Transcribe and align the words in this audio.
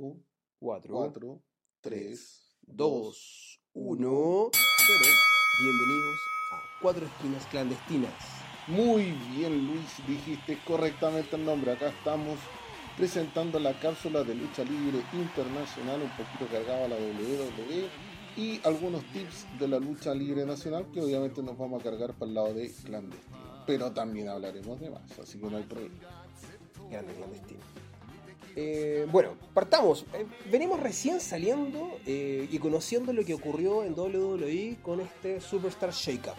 5, 0.00 0.16
4, 0.60 0.94
4, 0.94 1.42
3, 1.82 2.58
2, 2.62 3.60
1. 3.74 4.50
Bienvenidos 5.60 6.16
a 6.52 6.80
Cuatro 6.80 7.04
Esquinas 7.04 7.46
Clandestinas. 7.48 8.14
Muy 8.66 9.12
bien, 9.36 9.66
Luis, 9.66 9.84
dijiste 10.08 10.58
correctamente 10.66 11.36
el 11.36 11.44
nombre. 11.44 11.72
Acá 11.72 11.88
estamos 11.88 12.38
presentando 12.96 13.58
la 13.58 13.78
cápsula 13.78 14.22
de 14.22 14.36
lucha 14.36 14.64
libre 14.64 15.02
internacional, 15.12 16.00
un 16.00 16.10
poquito 16.16 16.46
cargada 16.50 16.86
a 16.86 16.88
la 16.88 16.96
WWE 16.96 17.88
y 18.38 18.58
algunos 18.64 19.04
tips 19.12 19.46
de 19.58 19.68
la 19.68 19.78
lucha 19.78 20.14
libre 20.14 20.46
nacional 20.46 20.90
que 20.90 21.02
obviamente 21.02 21.42
nos 21.42 21.58
vamos 21.58 21.78
a 21.78 21.84
cargar 21.84 22.14
para 22.14 22.26
el 22.26 22.34
lado 22.34 22.54
de 22.54 22.72
clandestino. 22.72 23.64
Pero 23.66 23.92
también 23.92 24.30
hablaremos 24.30 24.80
de 24.80 24.88
más, 24.88 25.18
así 25.18 25.38
que 25.38 25.50
no 25.50 25.58
hay 25.58 25.64
problema. 25.64 25.94
Grande 26.88 27.12
clandestino. 27.12 27.79
Eh, 28.56 29.06
bueno, 29.10 29.36
partamos. 29.54 30.04
Eh, 30.14 30.26
venimos 30.50 30.80
recién 30.80 31.20
saliendo 31.20 31.98
eh, 32.06 32.48
y 32.50 32.58
conociendo 32.58 33.12
lo 33.12 33.24
que 33.24 33.34
ocurrió 33.34 33.84
en 33.84 33.94
WWE 33.94 34.78
con 34.82 35.00
este 35.00 35.40
Superstar 35.40 35.92
Shake-Up. 35.92 36.36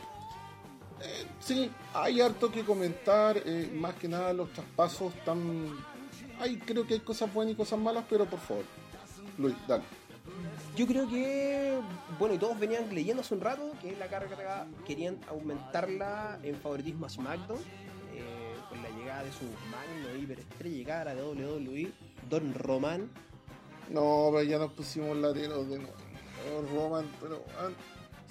Sí, 1.40 1.71
hay 1.95 2.21
harto 2.21 2.52
que 2.52 2.63
comentar, 2.63 3.41
más 3.73 3.95
que 3.95 4.08
nada 4.08 4.34
los 4.34 4.54
traspasos 4.54 5.12
tan... 5.26 5.76
Hay, 6.40 6.58
creo 6.58 6.85
que 6.85 6.94
hay 6.94 6.99
cosas 6.99 7.34
buenas 7.34 7.54
y 7.54 7.58
cosas 7.58 7.80
malas, 7.80 8.05
pero 8.08 8.26
por 8.27 8.40
favor, 8.40 8.66
Luis, 9.40 9.55
dale. 9.68 9.84
Yo 10.76 10.85
creo 10.85 11.09
que, 11.09 11.80
bueno, 12.20 12.35
y 12.35 12.38
todos 12.38 12.59
venían 12.59 12.93
leyendo 12.93 13.21
hace 13.21 13.34
un 13.34 13.41
rato 13.41 13.71
que 13.82 13.96
la 13.96 14.07
carga 14.09 14.68
querían 14.85 15.18
aumentarla 15.27 16.40
en 16.43 16.55
favoritismo 16.55 17.07
a 17.07 17.09
SmackDown 17.09 17.59
de 19.20 19.31
su 19.31 19.45
magno 19.70 20.15
hiperestrella 20.17 20.75
llegada 20.77 21.15
de 21.15 21.21
WWE, 21.23 21.91
Don 22.29 22.53
Roman. 22.53 23.09
No, 23.89 24.29
pero 24.31 24.43
ya 24.43 24.57
nos 24.57 24.71
pusimos 24.71 25.17
lateros 25.17 25.70
de. 25.70 25.77
Oh, 25.77 26.61
Roman, 26.73 27.05
pero 27.21 27.43
ah, 27.59 27.70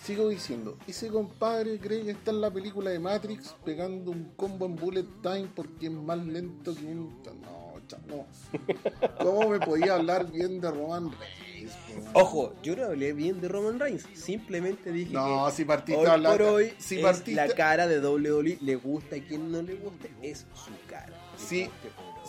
sigo 0.03 0.29
diciendo, 0.29 0.77
ese 0.89 1.09
compadre 1.09 1.79
cree 1.79 2.03
que 2.03 2.11
está 2.13 2.31
en 2.33 2.41
la 2.41 2.51
película 2.51 2.91
de 2.91 2.99
Matrix 2.99 3.55
pegando 3.65 4.11
un 4.11 4.33
combo 4.37 4.67
en 4.67 4.75
bullet 4.77 5.07
time 5.23 5.49
porque 5.55 5.87
es 5.87 5.93
más 5.93 6.19
lento 6.19 6.75
que 6.75 6.87
un... 6.87 7.23
No, 7.43 7.81
cha- 7.87 8.01
no. 8.09 8.27
¿Cómo 9.23 9.51
me 9.51 9.61
podía 9.61 9.95
hablar 9.95 10.31
bien 10.31 10.61
de 10.61 10.71
Roman 10.71 11.11
Reigns? 11.13 11.50
Ojo, 12.15 12.55
yo 12.63 12.77
no 12.77 12.85
hablé 12.87 13.13
bien 13.13 13.41
de 13.41 13.49
Roman 13.49 13.79
Reigns, 13.79 14.07
simplemente 14.15 14.91
dije 14.93 15.13
No, 15.13 15.47
que 15.47 15.53
si 15.53 15.65
partiste 15.65 16.07
hoy 16.07 16.23
por 16.23 16.43
hoy 16.43 16.75
si 16.79 16.97
es 16.99 17.03
partiste- 17.05 17.35
la 17.35 17.49
cara 17.55 17.87
de 17.87 18.01
WWE, 18.01 18.59
le 18.61 18.77
gusta 18.77 19.17
a 19.17 19.21
quien 19.21 19.51
no 19.53 19.63
le 19.63 19.75
guste, 19.75 20.11
es 20.23 20.47
su 20.55 20.71
cara. 20.89 21.09
No. 21.09 21.71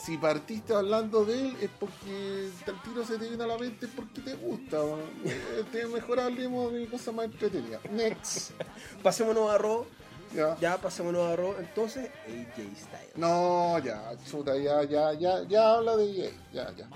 si 0.03 0.17
partiste 0.17 0.73
hablando 0.73 1.25
de 1.25 1.39
él 1.49 1.55
es 1.61 1.69
porque 1.79 2.45
el 2.65 2.81
tiro 2.83 3.05
se 3.05 3.17
te 3.17 3.27
viene 3.27 3.43
a 3.43 3.47
la 3.47 3.57
mente 3.57 3.85
es 3.85 3.91
porque 3.95 4.21
te 4.21 4.33
gusta. 4.35 4.77
Eh, 5.25 5.63
te- 5.71 5.85
mejor 5.87 6.19
hablemos 6.19 6.71
de 6.73 6.87
cosas 6.87 7.13
más 7.13 7.25
entretenidas. 7.25 7.81
Next. 7.91 8.51
Pasémonos 9.03 9.49
a 9.51 9.57
Raw, 9.57 9.85
Ya. 10.33 10.57
ya 10.61 10.77
pasémonos 10.77 11.27
a 11.27 11.35
Raw, 11.35 11.55
entonces 11.59 12.09
AJ 12.25 12.55
Styles. 12.55 13.15
No, 13.17 13.77
ya, 13.79 14.13
chuta, 14.29 14.57
ya, 14.57 14.83
ya, 14.85 15.13
ya, 15.13 15.43
ya 15.47 15.73
habla 15.75 15.97
de 15.97 16.05
EA. 16.05 16.31
Ya, 16.53 16.73
ya. 16.75 16.87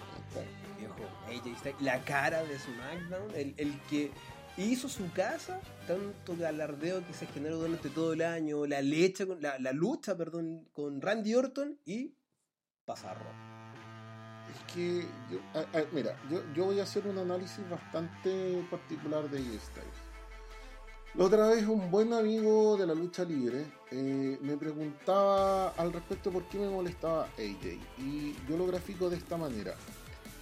AJ 1.27 1.57
Styles, 1.59 1.81
la 1.81 2.03
cara 2.03 2.43
de 2.43 2.57
SmackDown, 2.59 3.35
el, 3.35 3.53
el 3.57 3.79
que 3.89 4.11
hizo 4.57 4.87
su 4.87 5.11
casa, 5.11 5.59
tanto 5.87 6.35
galardeo 6.37 7.05
que 7.05 7.13
se 7.13 7.27
generó 7.27 7.57
durante 7.57 7.89
todo 7.89 8.13
el 8.13 8.21
año, 8.21 8.65
la 8.65 8.81
lecha, 8.81 9.25
la, 9.39 9.59
la 9.59 9.71
lucha, 9.71 10.15
perdón, 10.15 10.69
con 10.73 11.01
Randy 11.01 11.35
Orton 11.35 11.79
y 11.85 12.15
pasa 12.85 13.11
a 13.11 13.13
Raw. 13.15 13.33
Es 14.53 14.73
que, 14.73 15.05
yo, 15.31 15.39
mira, 15.91 16.17
yo, 16.29 16.41
yo 16.53 16.65
voy 16.65 16.79
a 16.79 16.83
hacer 16.83 17.05
un 17.07 17.17
análisis 17.17 17.67
bastante 17.69 18.63
particular 18.69 19.29
de 19.29 19.39
EA 19.39 19.59
Styles. 19.59 20.15
La 21.15 21.23
otra 21.23 21.47
vez 21.47 21.65
un 21.65 21.89
buen 21.89 22.11
amigo 22.11 22.75
de 22.75 22.85
la 22.85 22.93
lucha 22.93 23.23
libre 23.23 23.65
eh, 23.89 24.37
me 24.41 24.57
preguntaba 24.57 25.69
al 25.69 25.93
respecto 25.93 26.29
por 26.29 26.43
qué 26.49 26.59
me 26.59 26.69
molestaba 26.69 27.23
AJ. 27.37 27.79
Y 27.97 28.35
yo 28.49 28.57
lo 28.57 28.67
grafico 28.67 29.09
de 29.09 29.15
esta 29.15 29.37
manera. 29.37 29.75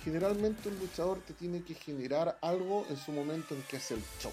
Generalmente 0.03 0.69
un 0.69 0.79
luchador 0.79 1.19
te 1.19 1.33
tiene 1.33 1.63
que 1.63 1.73
generar 1.75 2.37
algo 2.41 2.85
en 2.89 2.97
su 2.97 3.11
momento 3.11 3.55
en 3.55 3.61
que 3.63 3.77
hace 3.77 3.93
el 3.93 4.03
show. 4.19 4.31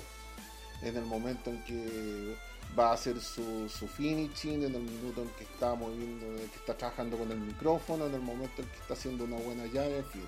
En 0.82 0.96
el 0.96 1.04
momento 1.04 1.50
en 1.50 1.62
que 1.64 2.36
va 2.78 2.90
a 2.90 2.94
hacer 2.94 3.20
su, 3.20 3.68
finishing, 3.96 4.64
en 4.64 4.74
el 4.74 4.82
minuto 4.82 5.22
en 5.22 5.28
que 5.30 5.44
está 5.44 5.74
moviendo, 5.74 6.26
que 6.36 6.58
está 6.58 6.76
trabajando 6.76 7.18
con 7.18 7.30
el 7.30 7.38
micrófono, 7.38 8.06
en 8.06 8.14
el 8.14 8.20
momento 8.20 8.62
en 8.62 8.68
que 8.68 8.76
está 8.78 8.94
haciendo 8.94 9.24
una 9.24 9.36
buena 9.36 9.66
llave, 9.66 9.98
en 9.98 10.06
fin. 10.06 10.26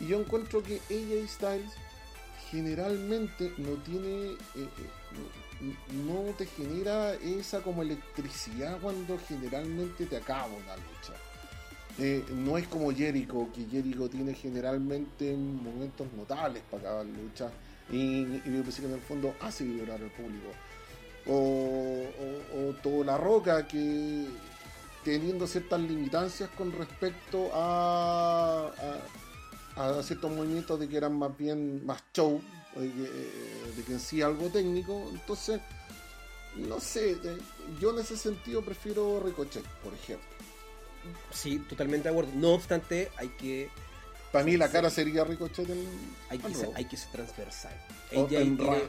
Y 0.00 0.06
yo 0.06 0.20
encuentro 0.20 0.62
que 0.62 0.76
AJ 0.88 1.28
Styles 1.28 1.72
generalmente 2.50 3.52
no 3.58 3.74
tiene, 3.82 4.32
eh, 4.32 4.38
eh, 4.56 5.74
no 6.06 6.32
te 6.36 6.46
genera 6.46 7.14
esa 7.14 7.62
como 7.62 7.82
electricidad 7.82 8.78
cuando 8.80 9.18
generalmente 9.26 10.06
te 10.06 10.16
acaba 10.16 10.46
una 10.46 10.76
lucha. 10.76 11.14
Eh, 11.98 12.24
no 12.34 12.56
es 12.56 12.66
como 12.68 12.90
Jericho, 12.90 13.48
que 13.54 13.66
Jericho 13.70 14.08
tiene 14.08 14.34
generalmente 14.34 15.36
momentos 15.36 16.06
notables 16.14 16.62
para 16.70 16.82
acabar 16.82 17.06
luchas 17.06 17.52
y, 17.90 18.22
y 18.22 18.42
yo 18.46 18.62
pensé 18.62 18.80
que 18.80 18.88
en 18.88 18.94
el 18.94 19.00
fondo 19.00 19.34
hace 19.40 19.64
vibrar 19.64 20.00
al 20.00 20.10
público. 20.10 20.48
O, 21.26 22.04
o, 22.56 22.72
todo 22.82 23.04
La 23.04 23.16
Roca, 23.16 23.68
que 23.68 24.26
teniendo 25.04 25.46
ciertas 25.46 25.80
limitancias 25.80 26.48
con 26.50 26.72
respecto 26.72 27.50
a, 27.52 28.70
a, 29.76 30.02
ciertos 30.02 30.30
movimientos 30.30 30.80
de 30.80 30.88
que 30.88 30.96
eran 30.96 31.16
más 31.16 31.36
bien 31.36 31.84
más 31.84 32.02
show, 32.14 32.40
de 32.74 32.90
que, 32.90 33.04
eh, 33.04 33.84
en 33.88 34.00
sí 34.00 34.22
algo 34.22 34.48
técnico, 34.48 35.10
entonces, 35.12 35.60
no 36.56 36.80
sé, 36.80 37.12
eh, 37.12 37.38
yo 37.80 37.90
en 37.90 38.00
ese 38.00 38.16
sentido 38.16 38.62
prefiero 38.62 39.20
Ricochet, 39.24 39.64
por 39.84 39.92
ejemplo. 39.94 40.31
Sí, 41.32 41.58
totalmente 41.68 42.04
de 42.08 42.10
acuerdo. 42.10 42.32
No 42.34 42.50
obstante, 42.54 43.10
hay 43.16 43.28
que, 43.30 43.68
Para 44.32 44.44
mí 44.44 44.56
la 44.56 44.70
cara 44.70 44.88
sería 44.90 45.24
Ricochet 45.24 45.68
en, 45.68 45.86
hay 46.30 46.38
que, 46.38 46.54
ser, 46.54 46.64
Raw. 46.66 46.72
hay 46.76 46.84
que 46.86 46.96
ser 46.96 47.10
transversal. 47.12 47.72
AJ 48.12 48.32
en 48.40 48.56
tiene- 48.56 48.80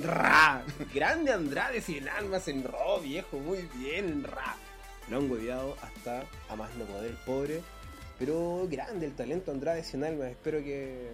Ra. 0.00 0.62
Ra. 0.62 0.64
Grande 0.94 1.32
Andrade 1.32 1.80
sin 1.80 2.08
almas 2.08 2.46
en 2.48 2.62
Raw, 2.64 3.00
viejo. 3.00 3.38
Muy 3.38 3.68
bien 3.74 4.04
en 4.08 4.24
Ra. 4.24 4.56
Lo 5.10 5.16
han 5.18 5.30
hueveado 5.30 5.76
hasta 5.82 6.24
a 6.48 6.56
más 6.56 6.74
no 6.76 6.84
poder, 6.84 7.14
pobre. 7.26 7.62
Pero 8.18 8.66
grande 8.70 9.06
el 9.06 9.14
talento 9.14 9.50
Andrade 9.50 9.82
sin 9.84 10.04
almas. 10.04 10.28
Espero 10.30 10.58
que 10.58 11.10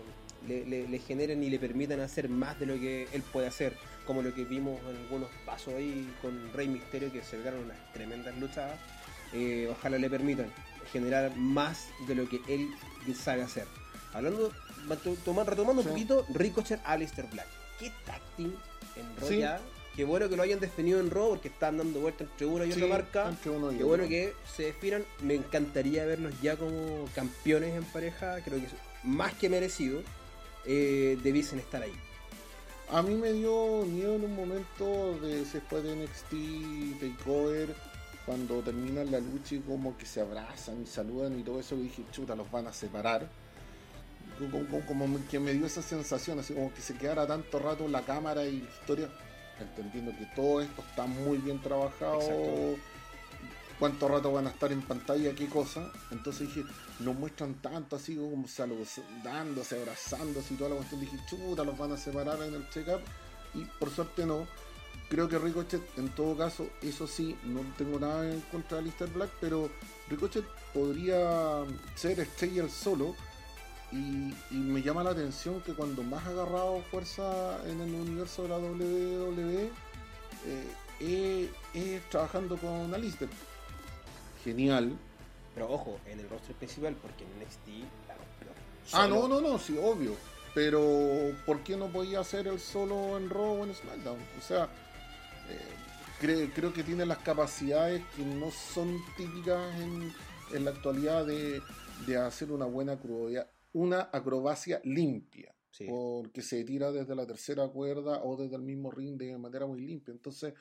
le, 0.46 0.64
le- 0.66 0.88
le 0.88 0.98
generen 0.98 1.42
y 1.42 1.48
le 1.50 1.58
permitan 1.58 2.00
hacer 2.00 2.28
más 2.28 2.58
de 2.60 2.66
lo 2.66 2.74
que 2.74 3.08
él 3.12 3.22
puede 3.22 3.46
hacer. 3.46 3.76
Como 4.06 4.20
lo 4.20 4.34
que 4.34 4.44
vimos 4.44 4.78
en 4.82 4.96
algunos 4.96 5.30
pasos 5.46 5.72
ahí 5.74 6.12
con 6.20 6.52
Rey 6.52 6.68
Misterio, 6.68 7.10
que 7.10 7.22
se 7.22 7.38
unas 7.58 7.92
tremendas 7.94 8.36
luchas. 8.36 8.78
Eh, 9.34 9.68
ojalá 9.70 9.98
le 9.98 10.08
permitan 10.08 10.50
generar 10.92 11.34
más 11.36 11.88
de 12.06 12.14
lo 12.14 12.28
que 12.28 12.40
él 12.48 12.70
sabe 13.16 13.42
hacer. 13.42 13.66
Hablando, 14.12 14.52
toma- 15.24 15.44
retomando 15.44 15.82
Sí. 15.82 15.88
un 15.88 15.94
poquito, 15.94 16.26
Ricochet 16.32 16.80
Alistair 16.84 17.28
Black. 17.30 17.46
¿Qué 17.78 17.92
tacting 18.06 18.54
en 18.96 19.16
Raw 19.18 19.28
Sí. 19.28 19.42
Qué 19.96 20.02
bueno 20.04 20.28
que 20.28 20.36
lo 20.36 20.42
hayan 20.42 20.58
definido 20.58 20.98
en 20.98 21.08
Raw 21.10 21.30
porque 21.30 21.48
están 21.48 21.78
dando 21.78 22.00
vueltas 22.00 22.26
entre 22.28 22.46
una 22.46 22.64
y 22.64 22.72
Sí, 22.72 22.82
otra 22.82 22.96
marca. 22.96 23.28
entre 23.28 23.50
uno 23.50 23.70
y 23.72 23.76
Qué 23.76 23.84
bueno 23.84 24.08
que 24.08 24.32
se 24.56 24.64
definan. 24.64 25.04
Me 25.22 25.34
encantaría 25.34 26.04
verlos 26.04 26.32
ya 26.42 26.56
como 26.56 27.08
campeones 27.14 27.76
en 27.76 27.84
pareja. 27.84 28.40
Creo 28.44 28.58
que 28.58 28.66
es 28.66 28.72
más 29.04 29.34
que 29.34 29.48
merecido. 29.48 30.02
Eh, 30.66 31.16
debiesen 31.22 31.58
estar 31.60 31.82
ahí. 31.82 31.92
A 32.90 33.02
mí 33.02 33.14
me 33.14 33.32
dio 33.32 33.84
miedo 33.86 34.14
en 34.16 34.24
un 34.24 34.34
momento 34.34 35.16
de 35.20 35.44
después 35.44 35.82
de 35.84 35.92
NXT 35.94 37.00
Takeover, 37.00 37.74
cuando 38.26 38.60
terminan 38.60 39.10
la 39.10 39.20
lucha 39.20 39.54
y 39.56 39.60
como 39.60 39.96
que 39.98 40.06
se 40.06 40.20
abrazan 40.20 40.82
y 40.82 40.86
saludan 40.86 41.38
y 41.38 41.42
todo 41.42 41.60
eso, 41.60 41.74
y 41.76 41.82
dije, 41.82 42.04
chuta, 42.10 42.34
los 42.34 42.50
van 42.50 42.66
a 42.66 42.72
separar. 42.72 43.28
Como, 44.38 44.66
como- 44.66 44.86
como 45.06 45.28
que 45.28 45.38
me 45.38 45.52
dio 45.52 45.66
esa 45.66 45.82
sensación, 45.82 46.38
así 46.38 46.54
como 46.54 46.72
que 46.74 46.80
se 46.80 46.94
quedara 46.94 47.26
tanto 47.26 47.58
rato 47.58 47.86
la 47.86 48.02
cámara 48.02 48.44
y 48.46 48.60
la 48.62 48.68
historia, 48.70 49.08
entendiendo 49.60 50.10
que 50.18 50.26
todo 50.34 50.60
esto 50.60 50.82
está 50.88 51.06
muy 51.06 51.38
bien 51.38 51.60
trabajado. 51.62 52.18
Cuánto 53.78 54.06
rato 54.08 54.32
van 54.32 54.46
a 54.46 54.50
estar 54.50 54.70
en 54.72 54.82
pantalla, 54.82 55.34
qué 55.34 55.48
cosa. 55.48 55.90
Entonces 56.12 56.48
dije, 56.48 56.64
nos 57.00 57.14
muestran 57.16 57.54
tanto 57.56 57.96
así 57.96 58.16
como 58.16 58.46
saludándose, 58.48 59.76
abrazándose 59.80 60.54
y 60.54 60.56
toda 60.56 60.70
la 60.70 60.76
cuestión. 60.76 61.00
Dije, 61.00 61.16
chuta, 61.28 61.64
los 61.64 61.76
van 61.76 61.92
a 61.92 61.96
separar 61.96 62.40
en 62.42 62.54
el 62.54 62.68
check-up. 62.70 63.00
Y 63.52 63.64
por 63.64 63.90
suerte 63.90 64.24
no. 64.26 64.46
Creo 65.08 65.28
que 65.28 65.38
Ricochet, 65.38 65.82
en 65.98 66.08
todo 66.08 66.36
caso, 66.36 66.68
eso 66.82 67.06
sí, 67.06 67.36
no 67.44 67.60
tengo 67.76 68.00
nada 68.00 68.30
en 68.30 68.40
contra 68.42 68.78
de 68.78 68.84
Lister 68.84 69.08
Black, 69.08 69.30
pero 69.40 69.70
Ricochet 70.08 70.44
podría 70.72 71.64
ser 71.94 72.20
estrella 72.20 72.64
el 72.64 72.70
solo. 72.70 73.14
Y, 73.92 74.34
y 74.50 74.56
me 74.56 74.82
llama 74.82 75.04
la 75.04 75.10
atención 75.10 75.60
que 75.60 75.72
cuando 75.72 76.02
más 76.02 76.26
ha 76.26 76.30
agarrado 76.30 76.82
fuerza 76.90 77.60
en 77.68 77.80
el 77.80 77.94
universo 77.94 78.42
de 78.42 78.48
la 78.48 78.58
WWE 78.58 79.70
eh, 80.46 81.50
es, 81.74 81.80
es 81.80 82.02
trabajando 82.10 82.56
con 82.56 82.92
Alistair. 82.92 83.30
Genial. 84.42 84.96
Pero 85.54 85.70
ojo, 85.70 86.00
en 86.06 86.20
el 86.20 86.28
roster 86.28 86.54
principal, 86.56 86.96
porque 87.00 87.24
en 87.24 87.30
NXT 87.40 87.86
la 88.08 88.14
rompió. 88.14 88.48
Ah, 88.92 89.06
no, 89.06 89.28
no, 89.28 89.40
no, 89.40 89.58
sí, 89.58 89.78
obvio. 89.80 90.16
Pero, 90.54 91.32
¿por 91.46 91.60
qué 91.60 91.76
no 91.76 91.88
podía 91.88 92.20
hacer 92.20 92.46
el 92.46 92.60
solo 92.60 93.16
en 93.16 93.30
Raw 93.30 93.60
o 93.60 93.64
en 93.64 93.74
SmackDown? 93.74 94.18
O 94.38 94.42
sea, 94.42 94.68
eh, 95.50 96.20
cre- 96.20 96.50
creo 96.54 96.72
que 96.72 96.82
tiene 96.82 97.06
las 97.06 97.18
capacidades 97.18 98.02
que 98.16 98.24
no 98.24 98.50
son 98.50 98.98
típicas 99.16 99.74
en, 99.80 100.12
en 100.52 100.64
la 100.64 100.70
actualidad 100.70 101.26
de, 101.26 101.62
de 102.06 102.16
hacer 102.16 102.50
una 102.52 102.66
buena 102.66 102.92
acrobacia, 102.92 103.48
una 103.72 104.08
acrobacia 104.12 104.80
limpia. 104.84 105.54
Sí. 105.70 105.86
Porque 105.88 106.40
se 106.40 106.62
tira 106.62 106.92
desde 106.92 107.16
la 107.16 107.26
tercera 107.26 107.66
cuerda 107.66 108.22
o 108.22 108.36
desde 108.36 108.54
el 108.54 108.62
mismo 108.62 108.92
ring 108.92 109.16
de 109.16 109.36
manera 109.36 109.66
muy 109.66 109.80
limpia. 109.80 110.12
Entonces, 110.12 110.54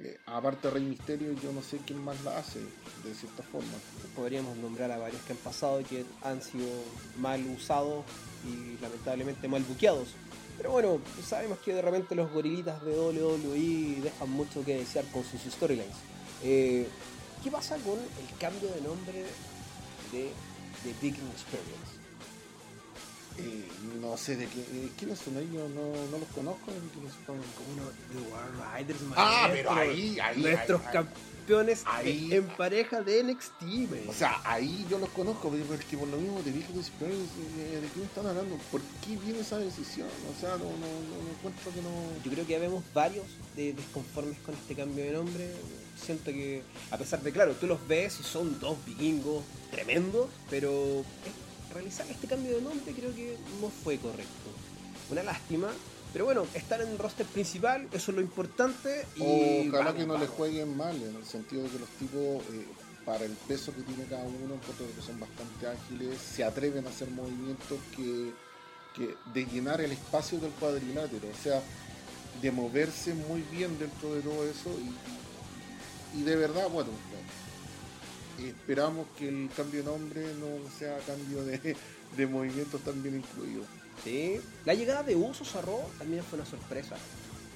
eh, 0.00 0.16
aparte 0.26 0.66
de 0.66 0.74
Rey 0.74 0.82
Misterio, 0.82 1.32
yo 1.40 1.52
no 1.52 1.62
sé 1.62 1.78
quién 1.86 2.02
más 2.02 2.20
la 2.24 2.38
hace, 2.38 2.58
de 3.04 3.14
cierta 3.14 3.44
forma. 3.44 3.70
Podríamos 4.16 4.56
nombrar 4.56 4.90
a 4.90 4.98
varios 4.98 5.22
que 5.22 5.32
han 5.32 5.38
pasado 5.38 5.80
y 5.80 5.84
que 5.84 6.04
han 6.22 6.42
sido 6.42 6.66
mal 7.18 7.40
usados 7.46 8.04
y 8.44 8.82
lamentablemente 8.82 9.46
mal 9.46 9.62
buqueados. 9.62 10.08
Pero 10.58 10.72
bueno, 10.72 11.00
sabemos 11.24 11.58
que 11.60 11.72
de 11.72 11.80
repente 11.80 12.14
los 12.16 12.30
gorilitas 12.32 12.84
de 12.84 12.98
WWE 12.98 14.00
dejan 14.02 14.30
mucho 14.30 14.64
que 14.64 14.76
desear 14.76 15.04
con 15.06 15.24
sus 15.24 15.40
storylines. 15.42 15.96
Eh, 16.42 16.86
¿Qué 17.42 17.50
pasa 17.50 17.76
con 17.76 17.94
el 17.94 18.38
cambio 18.38 18.68
de 18.68 18.80
nombre 18.80 19.24
de 20.10 20.30
The 20.82 20.92
Viking 21.00 21.30
Experience? 21.30 22.07
Eh, 23.38 23.68
no 24.00 24.16
sé 24.16 24.36
de 24.36 24.46
qué, 24.46 24.60
eh, 24.60 24.90
quiénes 24.98 25.18
son 25.18 25.36
ellos, 25.36 25.70
no, 25.70 25.86
no 26.10 26.18
los 26.18 26.28
conozco. 26.34 26.66
¿quiénes 26.92 27.12
son? 27.26 27.36
Uno 27.36 27.84
de 28.12 28.78
Riders, 28.78 29.00
Ah, 29.16 29.48
pero 29.52 29.70
ahí, 29.72 30.18
ahí, 30.20 30.40
Nuestros 30.40 30.80
ahí, 30.86 30.92
campeones 30.92 31.82
Ahí- 31.86 32.28
en 32.34 32.46
pareja 32.48 33.00
de 33.02 33.20
NXT, 33.22 33.62
man. 33.62 34.00
O 34.08 34.12
sea, 34.12 34.40
ahí 34.44 34.84
yo 34.90 34.98
los 34.98 35.08
conozco, 35.10 35.50
pero 35.50 35.74
es 35.74 35.84
que 35.84 35.96
por 35.96 36.08
lo 36.08 36.16
mismo 36.18 36.40
te 36.40 36.52
dije 36.52 36.72
¿de 36.72 37.88
qué 37.88 37.98
me 38.00 38.04
están 38.06 38.26
hablando? 38.26 38.56
¿Por 38.70 38.80
qué 39.04 39.16
viene 39.16 39.40
esa 39.40 39.58
decisión? 39.58 40.08
O 40.36 40.40
sea, 40.40 40.50
no, 40.50 40.64
no, 40.64 40.70
no, 40.70 41.30
encuentro 41.38 41.72
que 41.72 41.80
no... 41.80 41.90
Yo 42.24 42.30
creo 42.32 42.46
que 42.46 42.52
ya 42.52 42.58
vemos 42.58 42.82
varios 42.92 43.24
de 43.56 43.72
desconformes 43.72 44.38
con 44.44 44.54
este 44.54 44.74
cambio 44.74 45.04
de 45.04 45.12
nombre. 45.12 45.50
Siento 45.96 46.30
que, 46.32 46.62
a 46.90 46.98
pesar 46.98 47.22
de, 47.22 47.32
claro, 47.32 47.54
tú 47.54 47.66
los 47.66 47.86
ves 47.88 48.18
y 48.20 48.22
son 48.24 48.58
dos 48.60 48.76
vikingos 48.84 49.42
tremendos, 49.70 50.28
pero 50.50 51.04
realizar 51.74 52.06
este 52.10 52.26
cambio 52.26 52.56
de 52.56 52.62
nombre 52.62 52.92
creo 52.92 53.14
que 53.14 53.36
no 53.60 53.68
fue 53.70 53.98
correcto. 53.98 54.50
Una 55.10 55.22
lástima, 55.22 55.68
pero 56.12 56.24
bueno, 56.26 56.46
están 56.54 56.82
en 56.82 56.88
el 56.88 56.98
roster 56.98 57.26
principal, 57.26 57.86
eso 57.92 58.10
es 58.10 58.16
lo 58.16 58.20
importante. 58.22 59.06
Y 59.16 59.68
Ojalá 59.68 59.84
vamos, 59.86 59.94
que 59.94 60.06
no 60.06 60.14
les 60.14 60.22
vamos. 60.22 60.36
jueguen 60.36 60.76
mal, 60.76 60.96
en 61.02 61.16
el 61.16 61.24
sentido 61.24 61.62
de 61.62 61.68
que 61.70 61.78
los 61.78 61.88
tipos, 61.90 62.42
eh, 62.54 62.66
para 63.04 63.24
el 63.24 63.32
peso 63.32 63.74
que 63.74 63.82
tiene 63.82 64.04
cada 64.04 64.22
uno, 64.24 64.54
encuentro 64.54 64.86
que 64.94 65.02
son 65.02 65.18
bastante 65.20 65.66
ágiles, 65.66 66.18
se 66.20 66.44
atreven 66.44 66.86
a 66.86 66.90
hacer 66.90 67.10
movimientos 67.10 67.78
que, 67.96 68.32
que 68.94 69.14
de 69.32 69.46
llenar 69.46 69.80
el 69.80 69.92
espacio 69.92 70.38
del 70.38 70.50
cuadrilátero, 70.52 71.28
o 71.28 71.42
sea, 71.42 71.62
de 72.42 72.50
moverse 72.52 73.14
muy 73.14 73.40
bien 73.50 73.78
dentro 73.78 74.14
de 74.14 74.20
todo 74.20 74.44
eso 74.48 74.70
y, 76.14 76.20
y 76.20 76.22
de 76.22 76.36
verdad, 76.36 76.68
bueno, 76.70 76.90
esperamos 78.46 79.06
que 79.18 79.28
el 79.28 79.50
cambio 79.56 79.80
de 79.82 79.86
nombre 79.86 80.22
no 80.34 80.70
sea 80.78 80.98
cambio 81.06 81.44
de, 81.44 81.76
de 82.16 82.26
movimientos 82.26 82.80
también 82.82 83.16
incluidos. 83.16 83.66
Sí. 84.04 84.40
La 84.64 84.74
llegada 84.74 85.02
de 85.02 85.16
Usos 85.16 85.54
a 85.56 85.62
Raw 85.62 85.80
también 85.98 86.22
fue 86.24 86.38
una 86.38 86.48
sorpresa. 86.48 86.96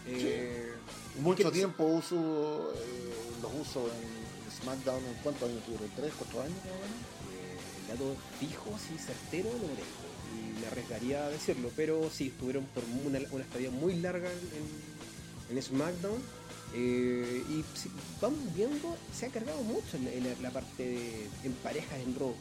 Eh, 0.07 0.73
Mucho 1.21 1.45
¿Qué- 1.45 1.59
tiempo 1.59 1.85
uso, 1.85 2.73
eh, 2.75 3.13
los 3.41 3.53
uso 3.69 3.87
en 3.89 4.53
SmackDown, 4.63 5.05
¿en 5.05 5.15
cuántos 5.23 5.49
años 5.49 5.63
tuvieron? 5.65 5.89
¿Tres, 5.95 6.13
cuatro 6.19 6.43
años? 6.43 6.57
Eh, 6.57 7.89
dato 7.89 8.17
fijo, 8.41 8.77
sí, 8.79 8.97
certero, 8.99 9.51
no 9.51 9.69
lo 9.69 9.75
tengo. 9.75 10.03
Y 10.35 10.61
me 10.61 10.67
arriesgaría 10.67 11.25
a 11.27 11.29
decirlo, 11.29 11.71
pero 11.77 12.11
sí, 12.11 12.29
estuvieron 12.29 12.65
por 12.67 12.83
una, 13.07 13.21
una 13.31 13.45
estadía 13.45 13.71
muy 13.71 13.95
larga 14.01 14.31
en, 14.31 15.57
en 15.57 15.63
SmackDown. 15.63 16.21
Eh, 16.75 17.45
y 17.51 17.65
si 17.79 17.91
vamos 18.21 18.39
viendo, 18.55 18.97
se 19.15 19.27
ha 19.27 19.29
cargado 19.31 19.63
mucho 19.63 19.97
en, 19.97 20.25
la- 20.25 20.39
parte 20.51 20.83
de, 20.85 21.29
en 21.45 21.53
parejas 21.55 21.99
en 22.01 22.15
Raw. 22.19 22.35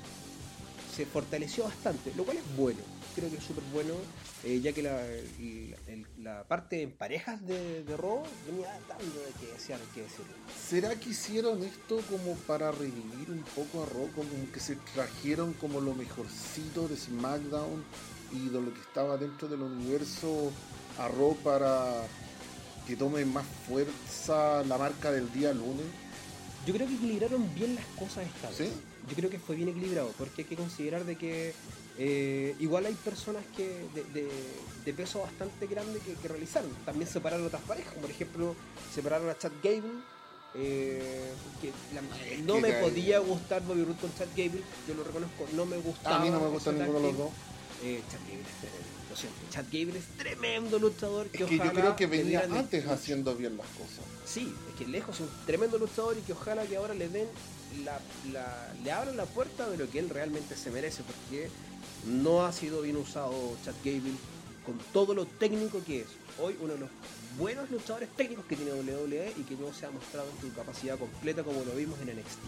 Se 0.95 1.05
fortaleció 1.05 1.63
bastante, 1.65 2.11
lo 2.15 2.23
cual 2.25 2.37
es 2.37 2.55
bueno. 2.57 2.79
Creo 3.15 3.29
que 3.29 3.37
es 3.37 3.43
súper 3.43 3.63
bueno, 3.73 3.93
eh, 4.45 4.61
ya 4.61 4.71
que 4.71 4.81
la, 4.83 5.05
el- 5.05 6.05
la 6.23 6.43
parte 6.43 6.81
en 6.81 6.91
parejas 6.91 7.45
de, 7.45 7.83
de 7.83 7.97
venía 8.47 8.71
dando 8.87 9.19
de 9.19 9.31
que 9.39 9.51
desear, 9.51 9.79
que 9.93 10.03
decirlo. 10.03 10.31
¿Será 10.69 10.95
que 10.95 11.09
hicieron 11.09 11.61
esto 11.63 11.99
como 12.09 12.35
para 12.47 12.71
revivir 12.71 13.29
un 13.29 13.43
poco 13.55 13.83
a 13.83 13.85
Raw? 13.85 14.09
Como 14.15 14.29
que 14.53 14.59
se 14.61 14.77
trajeron 14.93 15.53
como 15.53 15.81
lo 15.81 15.93
mejorcito 15.93 16.87
de 16.87 16.95
SmackDown 16.95 17.83
y 18.31 18.47
de 18.47 18.61
lo 18.61 18.73
que 18.73 18.79
estaba 18.79 19.17
dentro 19.17 19.49
del 19.49 19.61
universo 19.61 20.51
a 20.97 21.07
Raw 21.09 21.35
para 21.43 22.03
que 22.87 22.95
tome 22.95 23.23
más 23.25 23.45
fuerza 23.67 24.63
la 24.63 24.77
marca 24.77 25.11
del 25.11 25.31
día 25.31 25.53
lunes. 25.53 25.85
Yo 26.65 26.73
creo 26.73 26.87
que 26.87 26.93
equilibraron 26.95 27.53
bien 27.55 27.75
las 27.75 27.85
cosas 27.97 28.25
esta 28.27 28.49
vez. 28.49 28.57
¿Sí? 28.57 28.69
Yo 29.09 29.15
creo 29.15 29.29
que 29.29 29.39
fue 29.39 29.55
bien 29.55 29.69
equilibrado, 29.69 30.13
porque 30.17 30.43
hay 30.43 30.47
que 30.47 30.55
considerar 30.55 31.05
de 31.05 31.15
que 31.17 31.53
eh, 31.97 32.55
igual 32.59 32.85
hay 32.85 32.93
personas 32.93 33.43
que 33.57 33.67
de, 33.95 34.03
de- 34.13 34.31
de 34.85 34.93
peso 34.93 35.21
bastante 35.21 35.67
grande 35.67 35.99
que, 35.99 36.13
que 36.13 36.27
realizaron. 36.27 36.69
También 36.85 37.09
separaron 37.09 37.45
otras 37.47 37.61
parejas, 37.63 37.93
por 37.95 38.09
ejemplo 38.09 38.55
separaron 38.93 39.29
a 39.29 39.37
Chad 39.37 39.51
Gable. 39.63 39.91
eh, 40.55 41.31
que 41.61 41.71
la- 41.95 42.01
Es 42.27 42.39
no 42.41 42.59
me 42.59 42.71
podía 42.73 43.19
gustar 43.19 43.61
Bobby 43.63 43.83
Roode 43.83 43.99
con 43.99 44.13
Chad 44.15 44.27
Gable, 44.35 44.61
yo 44.87 44.93
lo 44.95 45.03
reconozco, 45.03 45.45
no 45.53 45.65
me 45.65 45.77
gustaba. 45.77 46.17
A 46.17 46.19
mí 46.19 46.29
no 46.29 46.39
me 46.41 46.47
gusta 46.49 46.71
ninguno 46.73 46.99
de 46.99 47.07
los 47.07 47.17
dos. 47.17 47.29
Eh, 47.83 48.01
Chad 48.11 48.19
Gable 48.27 48.41
es 48.41 48.59
tremendo, 48.59 49.09
lo 49.09 49.15
siento. 49.15 49.39
Chad 49.49 49.65
Gable 49.71 49.99
es 49.99 50.05
tremendo 50.17 50.79
luchador. 50.79 51.25
Es 51.33 51.45
que 51.47 51.57
yo 51.57 51.71
creo 51.73 51.95
que 51.95 52.05
venía 52.05 52.41
el 52.41 52.51
antes 52.53 52.85
haciendo 52.87 53.35
bien 53.35 53.57
las 53.57 53.67
cosas. 53.67 54.05
Sí, 54.25 54.53
es 54.69 54.75
que 54.75 54.87
lejos 54.87 55.15
es 55.15 55.21
un 55.21 55.29
tremendo 55.45 55.77
luchador 55.77 56.17
y 56.17 56.21
que 56.21 56.33
ojalá 56.33 56.63
que 56.65 56.77
ahora 56.77 56.93
le 56.93 57.09
den 57.09 57.27
la, 57.83 57.99
la- 58.31 58.73
le 58.83 58.91
abran 58.91 59.17
la 59.17 59.25
puerta 59.25 59.69
de 59.69 59.77
lo 59.77 59.89
que 59.89 59.99
él 59.99 60.09
realmente 60.09 60.55
se 60.55 60.69
merece, 60.71 61.03
porque 61.03 61.49
no 62.05 62.45
ha 62.45 62.51
sido 62.51 62.81
bien 62.81 62.97
usado 62.97 63.33
Chad 63.65 63.73
Gable 63.83 64.13
con 64.65 64.77
todo 64.93 65.13
lo 65.15 65.25
técnico 65.25 65.83
que 65.83 66.01
es. 66.01 66.07
Hoy 66.39 66.55
uno 66.61 66.73
de 66.73 66.79
los 66.79 66.89
buenos 67.37 67.69
luchadores 67.71 68.09
técnicos 68.15 68.45
que 68.45 68.55
tiene 68.55 68.73
WWE 68.73 69.33
y 69.37 69.41
que 69.43 69.55
no 69.55 69.73
se 69.73 69.85
ha 69.87 69.91
mostrado 69.91 70.27
en 70.35 70.41
su 70.49 70.53
capacidad 70.55 70.99
completa 70.99 71.43
como 71.43 71.63
lo 71.65 71.71
vimos 71.75 71.97
en 72.01 72.09
NXT. 72.15 72.39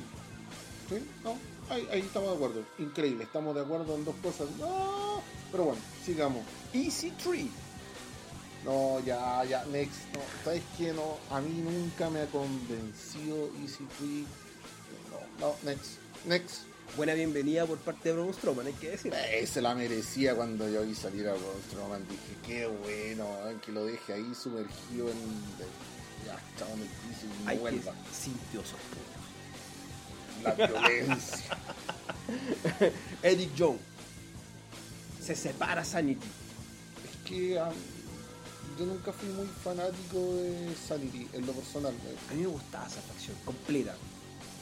¿Sí? 0.98 1.06
No, 1.24 1.38
ahí, 1.70 1.88
ahí 1.92 2.00
estamos 2.02 2.30
de 2.30 2.36
acuerdo. 2.36 2.64
Increíble, 2.80 3.24
estamos 3.24 3.56
de 3.56 3.62
acuerdo 3.62 3.96
en 3.96 4.06
dos 4.06 4.16
cosas. 4.22 4.48
No, 4.60 5.22
pero 5.52 5.66
bueno, 5.66 5.82
sigamos. 6.06 6.44
EC3. 6.74 7.48
No, 8.66 9.00
ya, 9.02 9.44
ya, 9.46 9.66
next. 9.66 10.14
No, 10.14 10.22
¿sabes 10.46 10.62
qué? 10.78 10.94
No, 10.94 11.18
a 11.30 11.42
mí 11.42 11.50
nunca 11.62 12.10
me 12.10 12.22
ha 12.22 12.28
convencido 12.28 13.50
EC3. 13.50 14.26
No, 15.40 15.48
no, 15.48 15.56
next, 15.64 15.98
next. 16.26 16.62
Buena 16.96 17.14
bienvenida 17.16 17.66
por 17.66 17.80
parte 17.80 18.10
de 18.10 18.16
Braun 18.16 18.34
Strowman, 18.34 18.68
hay 18.68 18.74
que 18.74 18.92
decir. 18.92 19.12
Eh, 19.16 19.48
se 19.48 19.62
la 19.62 19.74
merecía 19.74 20.36
cuando 20.36 20.70
yo 20.70 20.84
vi 20.84 20.94
salir 20.94 21.28
a 21.28 21.34
Braun 21.34 21.62
Strowman. 21.70 22.08
Dije, 22.08 22.38
qué 22.46 22.68
bueno, 22.68 23.26
eh, 23.50 23.58
que 23.66 23.72
lo 23.72 23.86
deje 23.86 24.14
ahí 24.14 24.32
sumergido 24.36 25.10
en. 25.10 25.18
de- 25.58 25.94
ya, 26.26 26.40
en 26.74 26.80
el 26.82 26.88
piso 26.88 27.26
y 27.26 27.56
no 27.56 27.60
vuelva. 27.62 27.94
sintió. 28.14 28.62
La 30.44 30.52
violencia. 30.54 31.58
Eric 33.24 33.52
Jones. 33.58 33.82
Se 35.22 35.36
separa 35.36 35.84
Sanity. 35.86 36.28
es 37.06 37.30
que 37.30 37.58
ah, 37.60 37.72
yo 38.78 38.86
nunca 38.86 39.14
fui 39.14 39.30
muy 39.30 39.48
fanático 39.48 40.36
de 40.36 40.76
Sanity 40.76 41.28
en 41.34 41.46
lo 41.46 41.54
personal. 41.54 41.94
eh. 41.94 42.16
A 42.30 42.34
mí 42.34 42.42
me 42.42 42.48
gustaba 42.48 42.86
esa 42.88 43.02
facción 43.02 43.38
completa. 43.46 43.96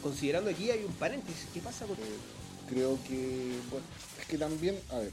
Considerando 0.04 0.50
aquí 0.52 0.70
hay 0.70 0.84
un 0.84 0.94
paréntesis, 0.94 1.48
¿qué 1.54 1.62
pasa 1.62 1.86
con 1.86 1.98
creo 2.70 2.98
que 3.08 3.60
bueno 3.70 3.86
es 4.20 4.26
que 4.28 4.38
también 4.38 4.80
a 4.92 5.00
ver 5.00 5.12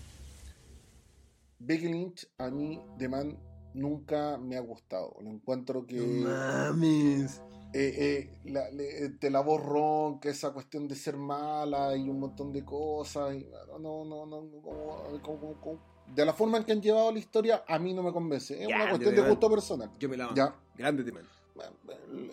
Becky 1.59 1.87
Lynch 1.89 2.29
a 2.39 2.51
mí 2.51 2.81
de 2.99 3.09
man 3.09 3.37
nunca 3.75 4.39
me 4.39 4.57
ha 4.57 4.61
gustado 4.61 5.17
lo 5.21 5.29
encuentro 5.31 5.85
que 5.87 6.01
mames? 6.01 7.41
Eh, 7.73 7.95
eh, 7.99 8.51
la- 8.51 8.71
le- 8.71 9.11
te 9.11 9.31
la 9.31 9.41
voz 9.41 9.63
ronca 9.63 10.29
esa 10.31 10.51
cuestión 10.53 10.89
de 10.89 10.95
ser 10.95 11.17
mala 11.17 11.95
y 11.97 12.09
un 12.09 12.19
montón 12.21 12.53
de 12.53 12.65
cosas 12.65 13.35
y 13.35 13.47
no 13.79 14.05
no 14.05 14.27
no, 14.27 14.27
no 14.27 14.63
como- 14.63 15.21
como- 15.23 15.61
como- 15.61 15.79
de 16.15 16.25
la 16.25 16.33
forma 16.33 16.57
en 16.59 16.65
que 16.65 16.73
han 16.73 16.81
llevado 16.81 17.13
la 17.13 17.19
historia 17.19 17.65
a 17.69 17.79
mí 17.79 17.93
no 17.93 18.03
me 18.03 18.13
convence 18.13 18.59
es 18.63 18.67
una 18.67 18.85
de 18.85 18.91
cuestión 18.91 19.15
de 19.15 19.21
gusto 19.29 19.51
personal 19.51 19.91
Yo 19.99 20.09
me 20.09 20.17
la 20.17 20.33
ya 20.35 20.55
Grande 20.77 21.05
tema. 21.05 21.21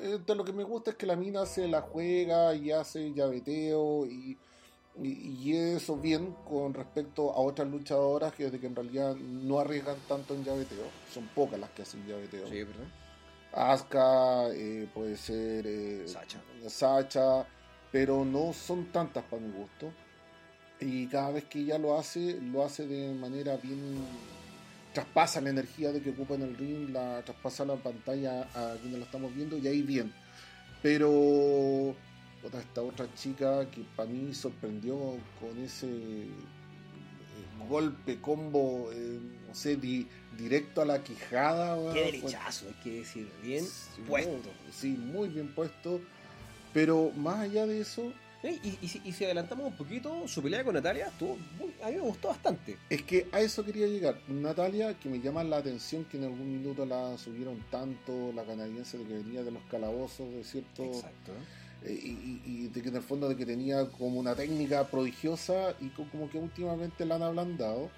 eh, 0.01 0.20
de 0.25 0.36
lo 0.36 0.46
que 0.46 0.54
me 0.54 0.63
gusta 0.63 0.92
es 0.92 0.98
que 0.98 1.06
la 1.06 1.15
mina 1.15 1.46
se 1.46 1.68
la 1.68 1.82
juega 1.82 2.54
y 2.56 2.72
hace 2.72 3.12
llaveteo 3.13 4.06
y, 4.06 4.38
y, 5.01 5.08
y 5.10 5.58
eso 5.58 5.98
bien 5.98 6.34
con 6.48 6.74
respecto 6.74 7.32
a 7.34 7.39
otras 7.42 7.68
luchadoras 7.68 8.34
que, 8.34 8.50
de 8.50 8.60
que 8.60 8.68
en 8.68 8.75
realidad 8.75 9.15
no 9.15 9.60
arriesgan 9.60 9.98
tanto 10.08 10.34
en 10.36 10.44
llaveteo. 10.46 10.86
Son 11.12 11.27
pocas 11.36 11.60
las 11.60 11.70
que 11.72 11.82
hacen 11.82 12.06
llaveteo. 12.08 12.48
Sí, 12.48 12.63
¿verdad? 12.63 12.86
Asuka, 13.55 14.50
eh, 14.53 14.88
puede 14.93 15.15
ser 15.15 15.65
eh, 15.65 16.07
Sacha. 16.07 16.41
Sacha, 16.67 17.47
pero 17.89 18.25
no 18.25 18.51
son 18.51 18.91
tantas 18.91 19.24
para 19.24 19.41
mi 19.41 19.51
gusto. 19.51 19.93
Y 20.81 21.07
cada 21.07 21.31
vez 21.31 21.45
que 21.45 21.59
ella 21.59 21.77
lo 21.77 21.97
hace, 21.97 22.38
lo 22.41 22.65
hace 22.65 22.85
de 22.85 23.13
manera 23.13 23.55
bien. 23.55 24.03
Traspasa 24.93 25.39
la 25.41 25.50
energía 25.50 25.91
de 25.91 26.01
que 26.01 26.09
ocupa 26.09 26.35
en 26.35 26.43
el 26.43 26.57
ring, 26.57 26.89
la 26.89 27.21
traspasa 27.24 27.65
la 27.65 27.75
pantalla 27.75 28.47
a 28.53 28.75
quienes 28.81 29.00
la 29.00 29.05
estamos 29.05 29.33
viendo 29.33 29.57
y 29.57 29.67
ahí 29.67 29.81
bien. 29.81 30.13
Pero 30.81 31.09
otra, 32.43 32.59
esta 32.59 32.81
otra 32.81 33.13
chica 33.13 33.69
que 33.71 33.85
para 33.95 34.09
mí 34.09 34.33
sorprendió 34.33 35.17
con 35.39 35.57
ese 35.63 36.27
golpe, 37.67 38.19
combo, 38.22 38.89
eh, 38.93 39.19
no 39.48 39.55
sé, 39.55 39.75
di- 39.77 40.07
directo 40.38 40.81
a 40.81 40.86
la 40.86 41.03
quijada. 41.03 41.93
Qué 41.93 42.01
derechazo, 42.05 42.65
hay 42.67 42.74
que 42.84 42.91
decir. 43.00 43.29
Bien 43.43 43.63
Sí, 43.63 44.01
puesto. 44.07 44.50
sí, 44.72 44.89
muy 44.89 45.29
bien 45.29 45.53
puesto. 45.53 46.01
Pero 46.74 47.12
más 47.15 47.39
allá 47.39 47.65
de 47.65 47.81
eso, 47.81 48.12
Eh, 48.43 48.60
Y, 48.63 48.77
y 48.86 48.88
si, 48.89 49.01
y 49.03 49.12
si 49.12 49.25
adelantamos 49.25 49.65
un 49.72 49.75
poquito, 49.75 50.27
su 50.27 50.43
pelea 50.43 50.63
con 50.63 50.75
Natalia 50.75 51.07
estuvo 51.07 51.36
muy- 51.57 51.74
a 51.81 51.88
mí 51.89 51.95
me 51.95 52.01
gustó 52.01 52.27
bastante. 52.27 52.77
es 52.91 53.01
que 53.01 53.27
a 53.31 53.41
eso 53.41 53.65
quería 53.65 53.88
llegar. 53.88 54.19
Natalia, 54.27 54.93
que 55.00 55.10
me 55.10 55.19
llama 55.19 55.43
la 55.43 55.57
atención 55.57 56.05
que 56.05 56.17
en 56.17 56.25
algún 56.25 56.51
minuto 56.62 56.86
la 56.86 57.17
subieron 57.17 57.60
tanto, 57.72 58.31
la 58.36 58.43
canadiense 58.43 59.00
de 59.00 59.05
que 59.05 59.13
venía 59.15 59.41
de 59.41 59.50
los 59.50 59.63
calabozos, 59.63 60.31
de 60.31 60.43
cierto. 60.43 60.84
Exacto. 60.84 61.31
eh, 61.31 61.64
y, 61.82 62.41
y- 62.44 62.65
y 62.65 62.67
de 62.70 62.82
que 62.82 62.89
en 62.89 62.96
el 62.98 63.03
fondo 63.03 63.27
de 63.29 63.36
que 63.38 63.46
tenía 63.46 63.91
como 63.91 64.20
una 64.20 64.36
técnica 64.36 64.89
prodigiosa 64.89 65.75
y 65.79 65.91
co- 65.91 66.10
como 66.10 66.29
que 66.29 66.38
últimamente 66.39 67.05
la 67.05 67.15
han 67.15 67.24
ablandado. 67.24 67.96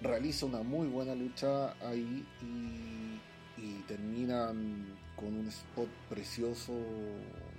Realiza 0.00 0.46
una 0.46 0.62
muy 0.62 0.88
buena 0.88 1.14
lucha 1.14 1.76
ahí 1.80 2.28
y, 2.40 3.24
y 3.54 3.84
terminan 3.84 5.00
con 5.14 5.34
un 5.34 5.48
spot 5.48 5.94
precioso, 6.08 6.74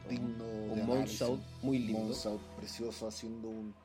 digno 0.08 0.76
de 0.76 0.82
Un 0.82 0.84
análisis. 0.84 1.22
Moonsault 1.30 1.46
muy 1.62 1.80
lindo. 1.80 2.02
Moonsault 2.04 2.44
precioso 2.56 3.08
haciendo 3.08 3.50
un 3.50 3.76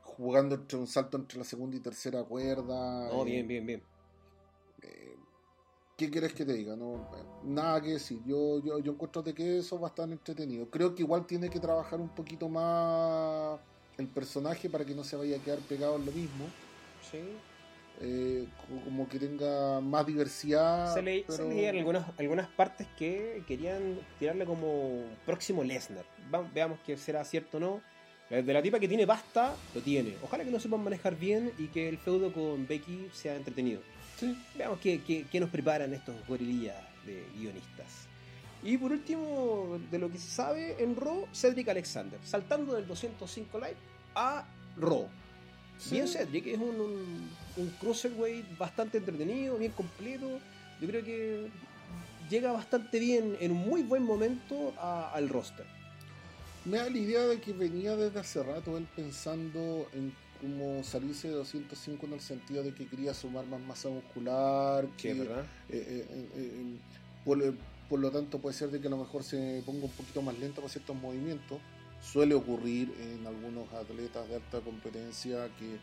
jugando 0.00 0.54
entre 0.56 0.78
un 0.78 0.86
salto 0.88 1.16
entre 1.18 1.38
la 1.38 1.44
segunda 1.44 1.76
y 1.76 1.80
tercera 1.80 2.24
cuerda. 2.24 3.08
No, 3.08 3.24
eh, 3.24 3.24
bien, 3.24 3.48
bien, 3.48 3.66
bien. 3.66 3.82
¿Qué 5.98 6.08
quieres 6.10 6.32
que 6.32 6.44
te 6.44 6.52
diga? 6.52 6.76
No, 6.76 7.08
nada 7.42 7.80
que 7.82 7.88
decir. 7.94 8.20
Yo, 8.24 8.62
yo, 8.64 8.78
yo 8.78 8.92
encuentro 8.92 9.20
de 9.20 9.34
que 9.34 9.58
eso 9.58 9.80
va 9.80 9.88
a 9.88 9.90
estar 9.90 10.08
entretenido. 10.08 10.70
Creo 10.70 10.94
que 10.94 11.02
igual 11.02 11.26
tiene 11.26 11.50
que 11.50 11.58
trabajar 11.58 12.00
un 12.00 12.08
poquito 12.08 12.48
más 12.48 13.58
el 13.98 14.06
personaje 14.06 14.70
para 14.70 14.84
que 14.84 14.94
no 14.94 15.02
se 15.02 15.16
vaya 15.16 15.36
a 15.36 15.40
quedar 15.40 15.58
pegado 15.58 15.96
en 15.96 16.06
lo 16.06 16.12
mismo. 16.12 16.44
Sí. 17.10 17.18
Eh, 18.00 18.46
co- 18.58 18.84
como 18.84 19.08
que 19.08 19.18
tenga 19.18 19.80
más 19.80 20.06
diversidad. 20.06 20.94
se, 20.94 21.02
le, 21.02 21.22
se 21.22 21.36
pero- 21.36 21.48
leían 21.48 21.76
algunas, 21.76 22.06
algunas 22.16 22.46
partes 22.50 22.86
que 22.96 23.42
querían 23.48 23.98
tirarle 24.20 24.44
como 24.44 25.02
próximo 25.26 25.64
Lesnar. 25.64 26.04
Veamos 26.54 26.78
que 26.86 26.96
será 26.96 27.24
cierto 27.24 27.56
o 27.56 27.60
no. 27.60 27.80
De 28.30 28.52
la 28.52 28.62
tipa 28.62 28.78
que 28.78 28.86
tiene 28.86 29.04
pasta, 29.04 29.56
lo 29.74 29.80
tiene. 29.80 30.14
Ojalá 30.22 30.44
que 30.44 30.50
lo 30.52 30.60
sepan 30.60 30.84
manejar 30.84 31.16
bien 31.16 31.50
y 31.58 31.68
que 31.68 31.88
el 31.88 31.98
feudo 31.98 32.30
con 32.32 32.68
Becky 32.68 33.08
sea 33.12 33.34
entretenido. 33.34 33.80
Sí. 34.18 34.36
Veamos 34.56 34.78
qué, 34.80 35.00
qué- 35.02 35.26
qué 35.30 35.40
nos 35.40 35.50
preparan 35.50 35.92
estos 35.94 36.14
gorilillas 36.26 36.76
de 37.06 37.24
guionistas. 37.36 37.86
Y 38.62 38.76
por 38.76 38.90
último, 38.92 39.78
de 39.90 39.98
lo 39.98 40.10
que 40.10 40.18
se 40.18 40.28
sabe 40.28 40.82
en 40.82 40.96
Raw, 40.96 41.26
Cedric 41.32 41.68
Alexander, 41.68 42.18
saltando 42.24 42.74
del 42.74 42.86
205 42.88 43.58
Live 43.58 43.76
a 44.16 44.44
Raw. 44.76 45.06
Sí. 45.78 45.94
Bien 45.94 46.08
Cedric, 46.08 46.46
es 46.48 46.58
un, 46.58 46.80
un, 46.80 47.30
un 47.56 47.70
cruiserweight 47.80 48.58
bastante 48.58 48.98
entretenido, 48.98 49.56
bien 49.58 49.70
completo. 49.72 50.40
Yo 50.80 50.88
creo 50.88 51.04
que 51.04 51.46
llega 52.28 52.50
bastante 52.50 52.98
bien, 52.98 53.36
en 53.40 53.52
un 53.52 53.58
muy 53.58 53.82
buen 53.84 54.02
momento, 54.02 54.74
a- 54.78 55.12
al 55.14 55.28
roster. 55.28 55.66
Me 56.64 56.78
da 56.78 56.90
la 56.90 56.98
idea 56.98 57.20
de 57.28 57.40
que 57.40 57.52
venía 57.52 57.94
desde 57.94 58.18
hace 58.18 58.42
rato 58.42 58.76
él 58.76 58.88
pensando 58.96 59.88
en 59.94 60.12
cómo 60.40 60.82
salirse 60.84 61.28
de 61.28 61.34
205 61.34 62.06
en 62.06 62.12
el 62.12 62.20
sentido 62.20 62.62
de 62.62 62.74
que 62.74 62.86
quería 62.86 63.14
sumar 63.14 63.46
más 63.46 63.60
masa 63.60 63.88
muscular, 63.88 64.86
que, 64.96 65.14
¿verdad? 65.14 65.44
eh, 65.68 65.84
eh, 65.88 66.06
eh, 66.10 66.28
eh, 66.34 66.78
por, 67.24 67.38
por 67.88 68.00
lo 68.00 68.10
tanto 68.10 68.38
puede 68.38 68.54
ser 68.54 68.70
de 68.70 68.80
que 68.80 68.86
a 68.86 68.90
lo 68.90 68.98
mejor 68.98 69.22
se 69.22 69.62
ponga 69.64 69.84
un 69.84 69.90
poquito 69.90 70.22
más 70.22 70.38
lento 70.38 70.60
con 70.60 70.70
ciertos 70.70 70.96
movimientos. 70.96 71.58
Suele 72.00 72.34
ocurrir 72.34 72.92
en 73.00 73.26
algunos 73.26 73.72
atletas 73.72 74.28
de 74.28 74.36
alta 74.36 74.60
competencia 74.60 75.48
que, 75.58 75.78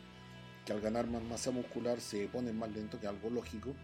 que 0.64 0.72
al 0.72 0.80
ganar 0.80 1.06
más 1.06 1.22
masa 1.22 1.50
muscular 1.50 2.00
se 2.00 2.26
ponen 2.28 2.58
más 2.58 2.70
lento, 2.70 2.98
que 2.98 3.06
es 3.06 3.10
algo 3.10 3.28
lógico. 3.30 3.74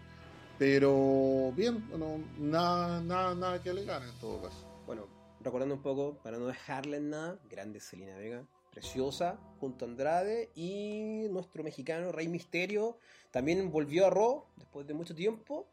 Pero 0.59 1.52
bien, 1.57 1.87
bueno, 1.88 2.21
nada, 2.38 3.00
nada, 3.00 3.35
nada 3.35 3.62
que 3.62 3.71
alegar 3.71 4.02
en 4.02 4.14
todo 4.21 4.43
caso. 4.43 4.67
Bueno, 4.87 5.07
recordando 5.43 5.75
un 5.75 5.83
poco, 5.83 6.19
para 6.23 6.38
no 6.38 6.47
dejarle 6.47 6.99
en 6.99 7.11
nada, 7.11 7.38
grande 7.50 7.81
Selena 7.81 8.17
Vega, 8.17 8.45
preciosa, 8.73 9.38
junto 9.61 9.85
a 9.85 9.88
Andrade 9.88 10.50
y 10.57 11.29
nuestro 11.31 11.62
mexicano 11.62 12.11
Rey 12.11 12.26
Misterio 12.26 12.99
también 13.31 13.71
volvió 13.71 14.07
a 14.07 14.11
Raw 14.11 14.47
después 14.57 14.87
de 14.87 14.95
mucho 14.95 15.14
tiempo. 15.14 15.69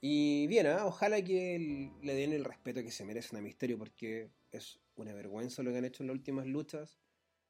Y 0.00 0.46
bien, 0.48 0.66
¿ah? 0.66 0.84
ojalá 0.84 1.22
que 1.22 1.90
le 2.02 2.14
den 2.14 2.32
el 2.32 2.44
respeto 2.44 2.82
que 2.82 2.90
se 2.90 3.04
merece 3.04 3.36
a 3.36 3.40
Misterio 3.40 3.78
porque 3.78 4.30
es 4.50 4.78
una 4.96 5.14
vergüenza 5.14 5.62
lo 5.62 5.70
que 5.70 5.78
han 5.78 5.84
hecho 5.84 6.02
en 6.02 6.08
las 6.08 6.16
últimas 6.16 6.46
luchas. 6.46 6.98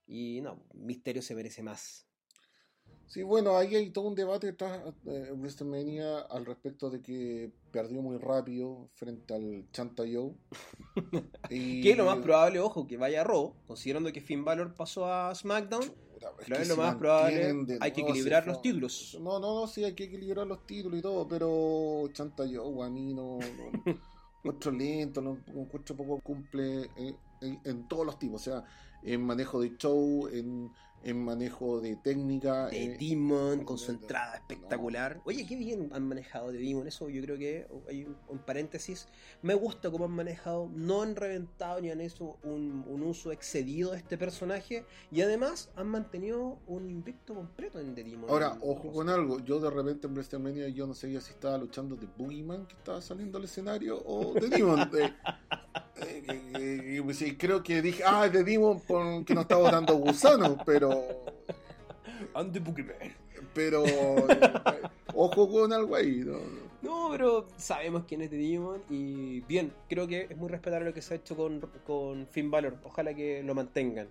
Y 0.06 0.40
no, 0.42 0.62
Misterio 0.74 1.22
se 1.22 1.34
merece 1.34 1.62
más. 1.62 2.06
Sí, 3.06 3.22
bueno, 3.22 3.56
ahí 3.58 3.74
hay 3.76 3.90
todo 3.90 4.06
un 4.06 4.14
debate 4.14 4.54
tras 4.54 4.80
eh, 5.04 5.32
WrestleMania 5.36 6.20
al 6.20 6.46
respecto 6.46 6.88
de 6.88 7.02
que 7.02 7.50
perdió 7.70 8.00
muy 8.00 8.16
rápido 8.16 8.88
frente 8.94 9.34
al 9.34 9.66
Chanta 9.70 10.02
Joe. 10.10 10.32
y... 11.50 11.82
Que 11.82 11.90
es 11.90 11.96
lo 11.98 12.06
más 12.06 12.18
probable, 12.18 12.60
ojo, 12.60 12.86
que 12.86 12.96
vaya 12.96 13.20
a 13.20 13.24
Raw, 13.24 13.54
considerando 13.66 14.10
que 14.12 14.22
Finn 14.22 14.44
Balor 14.44 14.74
pasó 14.74 15.04
a 15.06 15.34
SmackDown. 15.34 15.82
Puta, 15.82 16.30
es 16.40 16.48
Lo 16.48 16.56
que 16.56 16.62
es 16.62 16.68
lo 16.68 16.74
si 16.74 16.80
más 16.80 16.94
probable, 16.96 17.52
de 17.52 17.78
hay 17.80 17.92
que 17.92 18.00
equilibrar 18.00 18.46
los 18.46 18.62
títulos. 18.62 19.18
No, 19.20 19.38
no, 19.38 19.60
no, 19.60 19.66
sí, 19.66 19.84
hay 19.84 19.94
que 19.94 20.04
equilibrar 20.04 20.46
los 20.46 20.64
títulos 20.66 20.98
y 20.98 21.02
todo, 21.02 21.28
pero 21.28 22.08
Chanta 22.14 22.44
Joe 22.50 22.86
a 22.86 22.88
mí 22.88 23.12
no, 23.12 23.38
no 23.38 23.82
encuentro 24.42 24.72
lento, 24.72 25.20
no 25.20 25.36
encuentro 25.54 25.94
poco 25.96 26.18
cumple 26.20 26.88
en, 26.96 27.16
en- 27.42 27.60
en 27.64 27.88
todos 27.88 28.06
los 28.06 28.18
tipos, 28.18 28.40
o 28.40 28.44
sea, 28.44 28.64
en 29.02 29.22
manejo 29.22 29.60
de 29.60 29.76
show, 29.76 30.28
en, 30.28 30.70
en 31.04 31.24
manejo 31.24 31.80
de 31.80 31.96
técnica. 31.96 32.66
de 32.68 32.84
en- 32.84 32.98
Demon 32.98 33.64
con 33.64 33.78
su 33.78 33.92
no, 33.92 33.98
entrada 33.98 34.34
espectacular. 34.36 35.20
Oye, 35.24 35.46
qué 35.46 35.56
bien 35.56 35.90
han 35.92 36.06
manejado 36.06 36.52
de 36.52 36.58
Demon. 36.58 36.86
Eso 36.86 37.08
yo 37.08 37.22
creo 37.22 37.38
que 37.38 37.66
hay 37.88 38.04
un, 38.04 38.16
un 38.28 38.38
paréntesis. 38.38 39.08
Me 39.42 39.54
gusta 39.54 39.90
cómo 39.90 40.04
han 40.04 40.12
manejado. 40.12 40.68
No 40.74 41.02
han 41.02 41.16
reventado 41.16 41.80
ni 41.80 41.90
han 41.90 42.00
hecho 42.00 42.36
un, 42.42 42.84
un 42.88 43.02
uso 43.02 43.32
excedido 43.32 43.92
de 43.92 43.98
este 43.98 44.16
personaje. 44.18 44.84
Y 45.10 45.22
además 45.22 45.70
han 45.76 45.88
mantenido 45.88 46.58
un 46.66 46.88
invicto 46.90 47.34
completo 47.34 47.80
en 47.80 47.94
The 47.94 48.04
Demon. 48.04 48.30
Ahora, 48.30 48.58
ojo 48.62 48.92
con 48.92 49.08
algo, 49.08 49.40
yo 49.40 49.58
de 49.60 49.70
repente 49.70 50.06
en 50.06 50.14
WrestleMania 50.14 50.68
yo 50.68 50.86
no 50.86 50.94
sabía 50.94 51.20
si 51.20 51.32
estaba 51.32 51.58
luchando 51.58 51.96
de 51.96 52.06
Boogeyman 52.16 52.66
que 52.66 52.74
estaba 52.74 53.00
saliendo 53.00 53.38
al 53.38 53.44
escenario 53.44 54.02
o 54.04 54.34
de 54.34 54.48
Demon. 54.48 54.90
Eh, 56.04 56.22
eh, 56.26 56.42
eh, 56.58 56.96
eh, 56.96 57.02
pues 57.04 57.22
creo 57.38 57.62
que 57.62 57.80
dije, 57.80 58.02
ah, 58.04 58.28
de 58.28 58.42
Demon 58.42 58.80
porque 58.80 59.34
no 59.34 59.42
estaba 59.42 59.70
dando 59.70 59.94
gusano, 59.96 60.56
pero 60.66 60.91
And 62.34 62.52
the 62.52 62.60
Boogeyman. 62.60 63.14
pero 63.54 63.84
ojo 65.14 65.50
con 65.50 65.72
algo 65.72 65.96
ahí, 65.96 66.22
¿no? 66.24 66.38
No, 66.82 67.08
pero 67.10 67.46
sabemos 67.56 68.04
quién 68.08 68.22
es 68.22 68.30
The 68.30 68.36
Demon. 68.36 68.82
Y 68.90 69.40
bien, 69.42 69.72
creo 69.88 70.06
que 70.08 70.26
es 70.28 70.36
muy 70.36 70.48
respetable 70.48 70.86
lo 70.86 70.94
que 70.94 71.02
se 71.02 71.14
ha 71.14 71.16
hecho 71.16 71.36
con, 71.36 71.60
con 71.86 72.26
Finn 72.26 72.50
Balor. 72.50 72.76
Ojalá 72.84 73.14
que 73.14 73.42
lo 73.42 73.54
mantengan. 73.54 74.08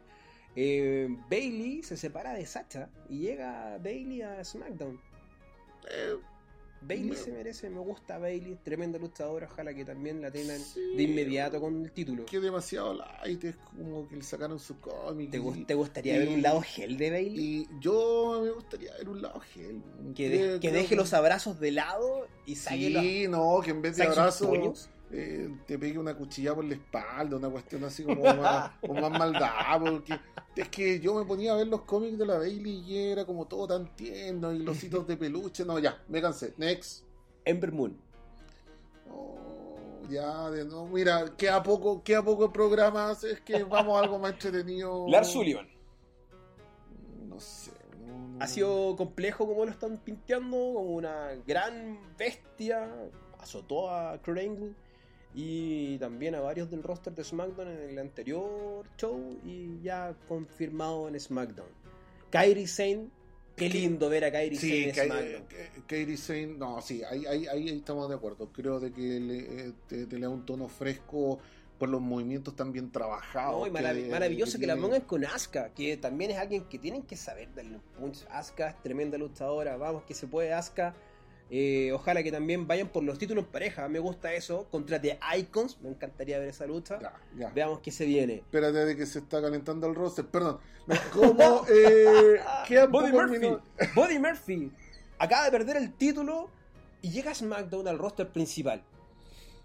Eh, 0.55 1.07
Bailey 1.29 1.83
se 1.83 1.97
separa 1.97 2.33
de 2.33 2.45
Sacha 2.45 2.89
y 3.09 3.19
llega 3.19 3.77
Bailey 3.77 4.21
a 4.21 4.43
SmackDown. 4.43 4.99
Eh, 5.89 6.17
Bailey 6.81 7.15
se 7.15 7.31
merece, 7.31 7.69
me 7.69 7.79
gusta 7.79 8.17
Bailey, 8.17 8.57
tremenda 8.63 8.97
luchadora, 8.97 9.47
ojalá 9.51 9.73
que 9.73 9.85
también 9.85 10.19
la 10.21 10.31
tengan 10.31 10.59
sí, 10.59 10.79
de 10.95 11.03
inmediato 11.03 11.61
con 11.61 11.83
el 11.85 11.91
título. 11.91 12.25
Que 12.25 12.39
demasiado 12.39 12.93
light, 12.95 13.43
es 13.43 13.55
como 13.57 14.07
que 14.07 14.15
le 14.15 14.23
sacaron 14.23 14.59
su 14.59 14.79
cómic. 14.79 15.29
¿Te, 15.31 15.37
y- 15.37 15.65
te 15.65 15.73
gustaría 15.75 16.15
y- 16.15 16.19
ver 16.19 16.29
un 16.29 16.41
lado 16.41 16.61
gel 16.61 16.97
de 16.97 17.11
Bailey? 17.11 17.39
Y 17.39 17.67
yo 17.79 18.41
me 18.43 18.49
gustaría 18.51 18.93
ver 18.97 19.09
un 19.09 19.21
lado 19.21 19.39
gel. 19.41 19.81
Que, 20.15 20.29
de- 20.29 20.59
que 20.59 20.71
deje 20.71 20.95
los 20.95 21.13
abrazos 21.13 21.59
de 21.59 21.71
lado 21.71 22.27
y 22.45 22.55
saque, 22.55 22.89
los- 22.89 23.03
Sí, 23.03 23.27
no, 23.29 23.61
que 23.63 23.71
en 23.71 23.81
vez 23.81 23.95
de 23.97 24.03
saque 24.03 24.09
sus 24.11 24.19
abrazo 24.19 24.49
puños. 24.49 24.89
Eh, 25.13 25.49
te 25.67 25.77
pegue 25.77 25.99
una 25.99 26.15
cuchilla 26.15 26.55
por 26.55 26.63
la 26.63 26.75
espalda, 26.75 27.35
una 27.35 27.49
cuestión 27.49 27.83
así 27.83 28.03
como 28.03 28.23
más, 28.23 28.71
con 28.81 29.01
más 29.01 29.11
maldad, 29.11 29.79
porque 29.79 30.17
es 30.55 30.69
que 30.69 30.99
yo 30.99 31.15
me 31.15 31.25
ponía 31.25 31.51
a 31.51 31.55
ver 31.55 31.67
los 31.67 31.81
cómics 31.81 32.17
de 32.17 32.25
la 32.25 32.37
Bailey 32.37 32.79
y 32.87 32.97
era 32.97 33.25
como 33.25 33.45
todo 33.45 33.67
tan 33.67 33.93
tierno 33.95 34.53
y 34.53 34.59
los 34.59 34.77
ositos 34.77 35.05
de 35.07 35.17
peluche, 35.17 35.65
no, 35.65 35.79
ya, 35.79 36.01
me 36.07 36.21
cansé, 36.21 36.53
next. 36.57 37.03
Ember 37.43 37.71
Moon. 37.71 37.97
Oh, 39.09 40.01
ya, 40.09 40.49
de 40.51 40.63
no, 40.63 40.85
mira, 40.85 41.35
queda 41.35 41.61
poco, 41.61 42.03
queda 42.03 42.23
poco 42.23 42.53
programas, 42.53 43.23
es 43.23 43.41
que 43.41 43.63
vamos 43.63 43.97
a 43.97 44.03
algo 44.03 44.19
más 44.19 44.33
entretenido. 44.33 45.07
Lars 45.09 45.31
Sullivan. 45.31 45.67
No 47.27 47.39
sé. 47.39 47.71
no, 48.05 48.27
no, 48.27 48.43
Ha 48.43 48.47
sido 48.47 48.95
complejo 48.95 49.47
como 49.47 49.65
lo 49.65 49.71
están 49.71 49.97
pinteando, 49.97 50.55
como 50.55 50.91
una 50.91 51.33
gran 51.45 51.99
bestia. 52.17 52.89
Azotó 53.39 53.89
a 53.89 54.19
Kurt 54.19 54.37
Angle 54.37 54.75
y 55.33 55.97
también 55.97 56.35
a 56.35 56.41
varios 56.41 56.69
del 56.69 56.83
roster 56.83 57.13
de 57.13 57.23
SmackDown 57.23 57.67
en 57.69 57.89
el 57.89 57.99
anterior 57.99 58.85
show 58.97 59.37
y 59.45 59.81
ya 59.81 60.13
confirmado 60.27 61.07
en 61.07 61.19
SmackDown. 61.19 61.69
Kairi 62.29 62.67
Sane. 62.67 63.07
Qué 63.55 63.69
lindo 63.69 64.09
ver 64.09 64.25
a 64.25 64.31
Kairi 64.31 64.55
Sí, 64.55 64.69
Sane 64.69 64.89
en 64.89 64.95
SmackDown. 64.95 65.43
Ka- 65.47 65.87
Kairi 65.87 66.17
Sane, 66.17 66.47
no, 66.47 66.81
sí, 66.81 67.03
ahí, 67.03 67.25
ahí, 67.25 67.47
ahí 67.47 67.69
estamos 67.69 68.09
de 68.09 68.15
acuerdo. 68.15 68.49
Creo 68.51 68.79
de 68.79 68.91
que 68.91 69.01
le, 69.19 69.37
eh, 69.67 69.73
te, 69.87 70.05
te 70.05 70.15
le 70.15 70.21
da 70.21 70.29
un 70.29 70.45
tono 70.45 70.67
fresco 70.67 71.39
por 71.77 71.89
los 71.89 71.99
movimientos 72.01 72.55
tan 72.55 72.71
bien 72.71 72.91
trabajados. 72.91 73.59
No, 73.59 73.67
y 73.67 73.71
que- 73.71 73.77
marav- 73.79 74.09
maravilloso 74.09 74.59
que 74.59 74.67
la 74.67 74.73
tiene. 74.75 74.87
pongan 74.87 75.01
con 75.07 75.25
Asuka, 75.25 75.69
que 75.73 75.97
también 75.97 76.31
es 76.31 76.37
alguien 76.37 76.63
que 76.65 76.77
tienen 76.79 77.03
que 77.03 77.15
saber 77.17 77.53
darle 77.55 77.75
un 77.75 77.81
punch. 77.99 78.25
Asuka 78.29 78.69
es 78.69 78.81
tremenda 78.83 79.17
luchadora, 79.17 79.77
vamos 79.77 80.03
que 80.03 80.13
se 80.13 80.27
puede 80.27 80.53
Asuka. 80.53 80.93
Eh, 81.53 81.91
ojalá 81.91 82.23
que 82.23 82.31
también 82.31 82.65
vayan 82.65 82.87
por 82.87 83.03
los 83.03 83.19
títulos 83.19 83.43
en 83.43 83.51
pareja, 83.51 83.89
me 83.89 83.99
gusta 83.99 84.33
eso. 84.33 84.67
Contra 84.71 85.01
The 85.01 85.19
Icons, 85.37 85.81
me 85.81 85.89
encantaría 85.89 86.39
ver 86.39 86.47
esa 86.47 86.65
lucha. 86.65 86.97
Ya, 87.01 87.13
ya. 87.37 87.49
Veamos 87.49 87.81
qué 87.81 87.91
se 87.91 88.05
viene. 88.05 88.35
Espérate 88.35 88.85
de 88.85 88.95
que 88.95 89.05
se 89.05 89.19
está 89.19 89.41
calentando 89.41 89.85
el 89.87 89.95
roster. 89.95 90.25
Perdón. 90.25 90.59
¿Cómo? 91.13 91.65
Eh, 91.69 92.39
pocos 92.89 93.11
Murphy. 93.11 93.57
Buddy 93.95 94.17
Murphy 94.17 94.71
acaba 95.19 95.45
de 95.45 95.51
perder 95.51 95.77
el 95.77 95.93
título 95.93 96.49
y 97.01 97.11
llega 97.11 97.35
SmackDown 97.35 97.87
al 97.87 97.99
roster 97.99 98.29
principal. 98.29 98.81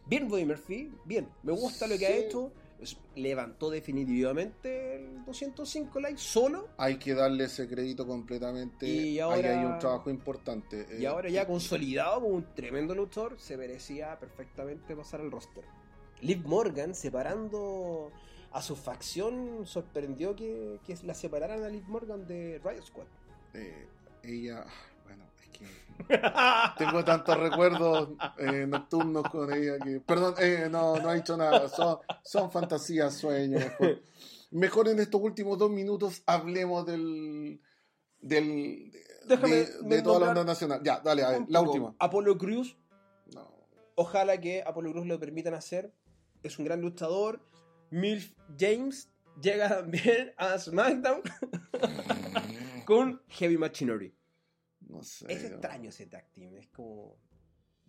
Bien 0.06 0.28
Buddy 0.28 0.44
Murphy, 0.44 0.92
bien, 1.04 1.28
me 1.42 1.52
gusta 1.52 1.86
lo 1.86 1.96
que 1.96 2.06
ha 2.06 2.10
hecho. 2.10 2.52
Es- 2.80 2.98
levantó 3.14 3.70
definitivamente 3.70 4.96
el 4.96 5.24
205 5.24 5.98
likes 6.00 6.18
solo 6.20 6.68
Hay 6.76 6.96
que 6.98 7.14
darle 7.14 7.44
ese 7.44 7.66
crédito 7.68 8.06
completamente. 8.06 8.86
Y 8.86 8.98
Ahí 8.98 9.18
ahora- 9.20 9.58
hay 9.60 9.64
un 9.66 9.78
trabajo 9.78 10.10
importante. 10.10 10.86
y 10.98 11.04
Eh, 11.04 11.06
ahora 11.06 11.28
ya 11.30 11.46
consolidado 11.46 12.20
como 12.20 12.34
un 12.34 12.54
tremendo 12.54 12.94
luchador, 12.94 13.38
se 13.38 13.56
merecía 13.56 14.18
perfectamente 14.18 14.94
pasar 14.94 15.20
al 15.20 15.30
roster. 15.30 15.64
Liv 16.20 16.42
Morgan 16.46 16.94
separando 16.94 18.10
a 18.52 18.62
su 18.62 18.76
facción 18.76 19.66
sorprendió 19.66 20.34
que, 20.36 20.78
que 20.86 20.96
la 21.04 21.14
separaran 21.14 21.62
a 21.64 21.68
Liv 21.68 21.84
Morgan 21.88 22.26
de 22.26 22.60
Riot 22.64 22.82
Squad. 22.84 23.06
eh, 23.54 23.86
ella, 24.22 24.64
ah, 24.66 24.72
bueno, 25.04 25.24
es 25.42 25.48
que 25.58 25.64
tengo 26.78 27.04
tantos 27.04 27.36
recuerdos 27.38 28.10
eh, 28.38 28.66
nocturnos 28.66 29.24
con 29.30 29.52
ella 29.52 29.78
que. 29.78 30.00
Perdón, 30.00 30.34
eh, 30.38 30.68
no, 30.70 30.96
no 30.98 31.08
ha 31.08 31.14
dicho 31.14 31.36
nada. 31.36 31.68
Son, 31.68 31.98
son 32.22 32.50
fantasías, 32.50 33.14
sueños. 33.14 33.62
Mejor. 33.62 34.02
Mejor 34.52 34.88
en 34.88 35.00
estos 35.00 35.20
últimos 35.20 35.58
dos 35.58 35.70
minutos 35.70 36.22
hablemos 36.26 36.86
del. 36.86 37.60
del 38.20 38.92
Déjame 39.26 39.54
de, 39.56 39.66
de 39.82 40.02
toda 40.02 40.20
la 40.20 40.28
onda 40.28 40.44
nacional. 40.44 40.80
Ya, 40.84 41.00
dale, 41.00 41.24
a 41.24 41.30
ver, 41.30 41.42
la 41.48 41.60
última. 41.60 41.94
Apolo 41.98 42.38
Cruz, 42.38 42.76
No. 43.34 43.50
ojalá 43.96 44.40
que 44.40 44.62
Apolo 44.64 44.92
Cruz 44.92 45.06
lo 45.06 45.18
permitan 45.18 45.54
hacer. 45.54 45.92
Es 46.42 46.58
un 46.58 46.64
gran 46.64 46.80
luchador. 46.80 47.40
Milf 47.90 48.32
James 48.58 49.10
llega 49.40 49.68
también 49.68 50.32
a 50.36 50.58
SmackDown 50.58 51.22
con 52.84 53.20
Heavy 53.28 53.58
Machinery. 53.58 54.14
No 54.86 55.02
sé. 55.02 55.26
Es 55.32 55.44
extraño 55.44 55.88
ese 55.90 56.06
tag 56.06 56.26
team, 56.32 56.56
es 56.56 56.68
como 56.68 57.16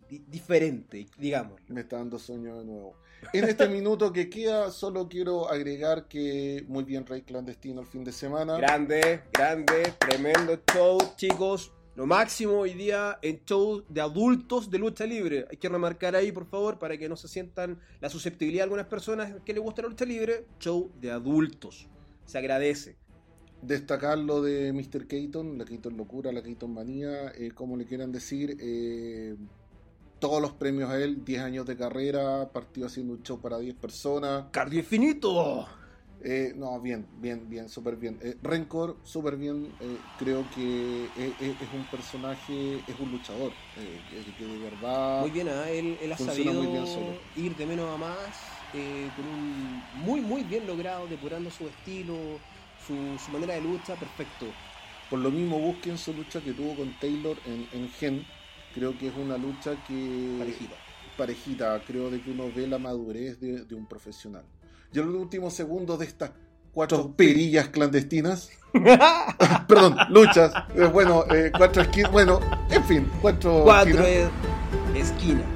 di- 0.08 0.24
diferente, 0.26 1.06
digamos. 1.16 1.60
Me 1.68 1.82
está 1.82 1.96
dando 1.96 2.18
sueño 2.18 2.58
de 2.58 2.64
nuevo. 2.64 2.96
En 3.32 3.44
este 3.44 3.68
minuto 3.68 4.12
que 4.12 4.28
queda, 4.28 4.70
solo 4.70 5.08
quiero 5.08 5.48
agregar 5.48 6.08
que 6.08 6.64
muy 6.68 6.84
bien 6.84 7.06
Rey 7.06 7.22
Clandestino 7.22 7.80
el 7.80 7.86
fin 7.86 8.04
de 8.04 8.12
semana. 8.12 8.56
Grande, 8.56 9.22
grande, 9.32 9.94
tremendo 9.98 10.60
show, 10.72 10.98
chicos. 11.16 11.72
Lo 11.94 12.06
máximo 12.06 12.52
hoy 12.60 12.74
día 12.74 13.18
en 13.22 13.44
show 13.44 13.84
de 13.88 14.00
adultos 14.00 14.70
de 14.70 14.78
lucha 14.78 15.04
libre. 15.04 15.46
Hay 15.50 15.56
que 15.56 15.68
remarcar 15.68 16.14
ahí, 16.14 16.30
por 16.30 16.46
favor, 16.46 16.78
para 16.78 16.96
que 16.96 17.08
no 17.08 17.16
se 17.16 17.26
sientan 17.26 17.80
la 18.00 18.08
susceptibilidad 18.08 18.60
de 18.60 18.64
algunas 18.64 18.86
personas 18.86 19.34
que 19.44 19.52
les 19.52 19.60
gusta 19.62 19.82
la 19.82 19.88
lucha 19.88 20.04
libre. 20.04 20.46
Show 20.60 20.92
de 21.00 21.10
adultos. 21.10 21.88
Se 22.24 22.38
agradece. 22.38 22.97
Destacar 23.62 24.18
lo 24.18 24.40
de 24.40 24.72
Mr. 24.72 25.06
Keaton, 25.08 25.58
la 25.58 25.64
Keaton 25.64 25.96
Locura, 25.96 26.30
la 26.32 26.42
Keaton 26.42 26.72
Manía, 26.72 27.32
eh, 27.36 27.50
como 27.54 27.76
le 27.76 27.84
quieran 27.86 28.12
decir. 28.12 28.56
eh, 28.60 29.36
todos 30.20 30.42
los 30.42 30.52
premios 30.52 30.90
a 30.90 30.98
él, 31.00 31.24
10 31.24 31.42
años 31.42 31.64
de 31.66 31.76
carrera, 31.76 32.50
partió 32.52 32.86
haciendo 32.86 33.12
un 33.12 33.22
show 33.22 33.40
para 33.40 33.58
10 33.58 33.76
personas. 33.76 34.46
Cardio 34.50 34.80
infinito. 34.80 35.64
Eh, 36.24 36.52
no, 36.56 36.80
bien, 36.80 37.06
bien, 37.20 37.48
bien, 37.48 37.68
súper 37.68 37.94
bien. 37.94 38.18
Eh, 38.22 38.36
Rencor, 38.42 38.96
súper 39.04 39.36
bien. 39.36 39.68
eh, 39.80 39.96
creo 40.18 40.44
que 40.56 41.04
es, 41.04 41.72
un 41.72 41.84
personaje, 41.88 42.78
es 42.88 42.98
un 42.98 43.12
luchador. 43.12 43.52
que, 43.76 44.44
que 44.44 44.52
de 44.52 44.58
verdad. 44.58 45.20
Muy 45.20 45.30
bien, 45.30 45.48
¿ah? 45.48 45.70
él, 45.70 45.96
él 46.02 46.12
ha 46.12 46.18
sabido 46.18 46.64
ir 47.36 47.54
de 47.56 47.66
menos 47.66 47.88
a 47.94 47.96
más, 47.96 48.18
eh, 48.74 49.08
con 49.14 49.24
un 49.24 49.82
muy, 50.04 50.20
muy 50.20 50.42
bien 50.42 50.66
logrado, 50.66 51.06
depurando 51.06 51.48
su 51.52 51.68
estilo, 51.68 52.14
su, 52.88 52.94
su 53.24 53.30
manera 53.30 53.54
de 53.54 53.60
lucha, 53.60 53.94
perfecto. 53.94 54.46
Por 55.10 55.20
lo 55.20 55.30
mismo, 55.30 55.58
busquen 55.60 55.96
su 55.98 56.12
lucha 56.12 56.40
que 56.40 56.52
tuvo 56.52 56.74
con 56.74 56.92
Taylor 57.00 57.36
en, 57.46 57.68
en 57.72 57.88
Gen. 57.90 58.26
Creo 58.74 58.98
que 58.98 59.06
es 59.08 59.14
una 59.16 59.38
lucha 59.38 59.72
que. 59.86 60.36
Parejita. 60.38 60.74
Parejita. 61.16 61.82
Creo 61.86 62.10
de 62.10 62.20
que 62.20 62.30
uno 62.30 62.50
ve 62.54 62.66
la 62.66 62.78
madurez 62.78 63.38
de, 63.40 63.64
de 63.64 63.74
un 63.74 63.86
profesional. 63.86 64.44
Y 64.92 64.98
en 64.98 65.06
los 65.12 65.22
últimos 65.22 65.54
segundos 65.54 65.98
de 65.98 66.06
estas 66.06 66.32
cuatro 66.72 67.12
perillas 67.16 67.68
clandestinas. 67.68 68.50
Perdón, 69.68 69.96
luchas. 70.10 70.52
eh, 70.74 70.84
bueno, 70.92 71.24
eh, 71.30 71.50
cuatro 71.56 71.82
esquinas. 71.82 72.12
Bueno, 72.12 72.40
en 72.70 72.84
fin, 72.84 73.10
cuatro, 73.20 73.62
Cuatro 73.64 74.02
esquinas. 74.04 74.30
esquinas. 74.94 75.46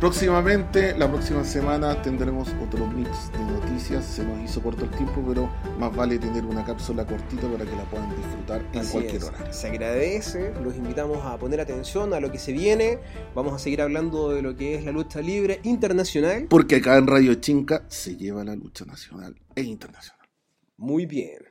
Próximamente, 0.00 0.96
la 0.96 1.10
próxima 1.10 1.42
semana, 1.42 2.00
tendremos 2.02 2.48
otro 2.62 2.86
mix 2.86 3.32
de 3.32 3.38
noticias. 3.40 4.04
Se 4.04 4.24
nos 4.24 4.38
hizo 4.40 4.62
corto 4.62 4.84
el 4.84 4.90
tiempo, 4.92 5.24
pero 5.26 5.50
más 5.76 5.94
vale 5.94 6.20
tener 6.20 6.44
una 6.44 6.64
cápsula 6.64 7.04
cortita 7.04 7.48
para 7.48 7.64
que 7.64 7.74
la 7.74 7.82
puedan 7.90 8.08
disfrutar 8.16 8.62
en 8.72 8.78
Así 8.78 8.92
cualquier 8.92 9.16
es. 9.16 9.24
hora. 9.24 9.52
Se 9.52 9.66
agradece, 9.66 10.52
los 10.62 10.76
invitamos 10.76 11.18
a 11.24 11.36
poner 11.36 11.60
atención 11.60 12.14
a 12.14 12.20
lo 12.20 12.30
que 12.30 12.38
se 12.38 12.52
viene. 12.52 13.00
Vamos 13.34 13.54
a 13.54 13.58
seguir 13.58 13.82
hablando 13.82 14.30
de 14.30 14.40
lo 14.40 14.54
que 14.54 14.76
es 14.76 14.84
la 14.84 14.92
lucha 14.92 15.20
libre 15.20 15.58
internacional. 15.64 16.46
Porque 16.48 16.76
acá 16.76 16.96
en 16.96 17.08
Radio 17.08 17.34
Chinca 17.34 17.84
se 17.88 18.16
lleva 18.16 18.44
la 18.44 18.54
lucha 18.54 18.84
nacional 18.84 19.34
e 19.56 19.62
internacional. 19.62 20.24
Muy 20.76 21.06
bien. 21.06 21.47